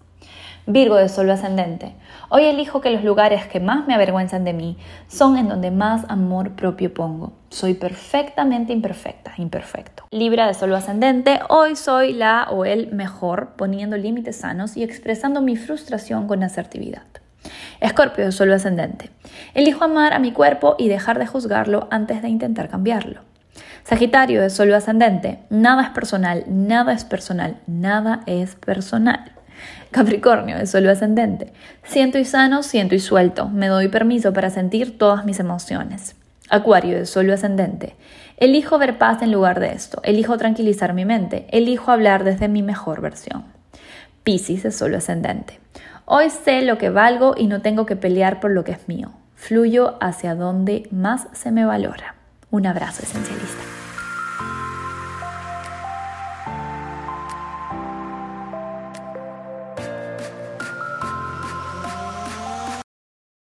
Virgo 0.66 0.96
de 0.96 1.08
Sol 1.08 1.30
ascendente. 1.30 1.94
Hoy 2.30 2.46
elijo 2.46 2.80
que 2.80 2.90
los 2.90 3.04
lugares 3.04 3.46
que 3.46 3.60
más 3.60 3.86
me 3.86 3.94
avergüenzan 3.94 4.42
de 4.42 4.52
mí 4.52 4.76
son 5.06 5.36
en 5.36 5.48
donde 5.48 5.70
más 5.70 6.04
amor 6.08 6.56
propio 6.56 6.92
pongo. 6.92 7.32
Soy 7.48 7.74
perfectamente 7.74 8.72
imperfecta, 8.72 9.34
imperfecto. 9.36 10.02
Libra 10.10 10.48
de 10.48 10.54
Sol 10.54 10.74
ascendente. 10.74 11.38
Hoy 11.48 11.76
soy 11.76 12.12
la 12.12 12.48
o 12.50 12.64
el 12.64 12.92
mejor, 12.92 13.50
poniendo 13.56 13.96
límites 13.96 14.38
sanos 14.38 14.76
y 14.76 14.82
expresando 14.82 15.42
mi 15.42 15.54
frustración 15.54 16.26
con 16.26 16.42
asertividad. 16.42 17.06
Escorpio 17.78 18.24
de 18.24 18.32
Sol 18.32 18.52
ascendente. 18.52 19.10
Elijo 19.54 19.84
amar 19.84 20.12
a 20.12 20.18
mi 20.18 20.32
cuerpo 20.32 20.74
y 20.76 20.88
dejar 20.88 21.20
de 21.20 21.28
juzgarlo 21.28 21.86
antes 21.92 22.20
de 22.20 22.28
intentar 22.28 22.68
cambiarlo. 22.68 23.20
Sagitario 23.84 24.40
de 24.40 24.50
Sol 24.50 24.72
ascendente, 24.72 25.40
nada 25.50 25.82
es 25.82 25.90
personal, 25.90 26.44
nada 26.46 26.92
es 26.92 27.04
personal, 27.04 27.56
nada 27.66 28.20
es 28.26 28.54
personal. 28.54 29.32
Capricornio 29.90 30.56
de 30.56 30.66
Sol 30.66 30.88
ascendente, 30.88 31.52
siento 31.84 32.18
y 32.18 32.24
sano, 32.24 32.62
siento 32.62 32.94
y 32.94 33.00
suelto, 33.00 33.48
me 33.48 33.68
doy 33.68 33.88
permiso 33.88 34.32
para 34.32 34.50
sentir 34.50 34.98
todas 34.98 35.24
mis 35.24 35.40
emociones. 35.40 36.16
Acuario 36.48 36.96
de 36.96 37.06
Sol 37.06 37.30
ascendente, 37.30 37.96
elijo 38.36 38.78
ver 38.78 38.98
paz 38.98 39.22
en 39.22 39.32
lugar 39.32 39.60
de 39.60 39.72
esto, 39.72 40.00
elijo 40.04 40.36
tranquilizar 40.38 40.94
mi 40.94 41.04
mente, 41.04 41.46
elijo 41.50 41.90
hablar 41.90 42.24
desde 42.24 42.48
mi 42.48 42.62
mejor 42.62 43.00
versión. 43.00 43.44
Piscis 44.22 44.62
de 44.62 44.70
Sol 44.70 44.94
ascendente, 44.94 45.60
hoy 46.04 46.30
sé 46.30 46.62
lo 46.62 46.78
que 46.78 46.90
valgo 46.90 47.34
y 47.36 47.46
no 47.46 47.60
tengo 47.60 47.84
que 47.84 47.96
pelear 47.96 48.40
por 48.40 48.52
lo 48.52 48.64
que 48.64 48.72
es 48.72 48.88
mío, 48.88 49.12
fluyo 49.34 49.96
hacia 50.00 50.34
donde 50.34 50.88
más 50.90 51.26
se 51.32 51.50
me 51.50 51.64
valora. 51.64 52.21
Un 52.52 52.66
abrazo 52.66 53.02
esencialista. 53.02 53.71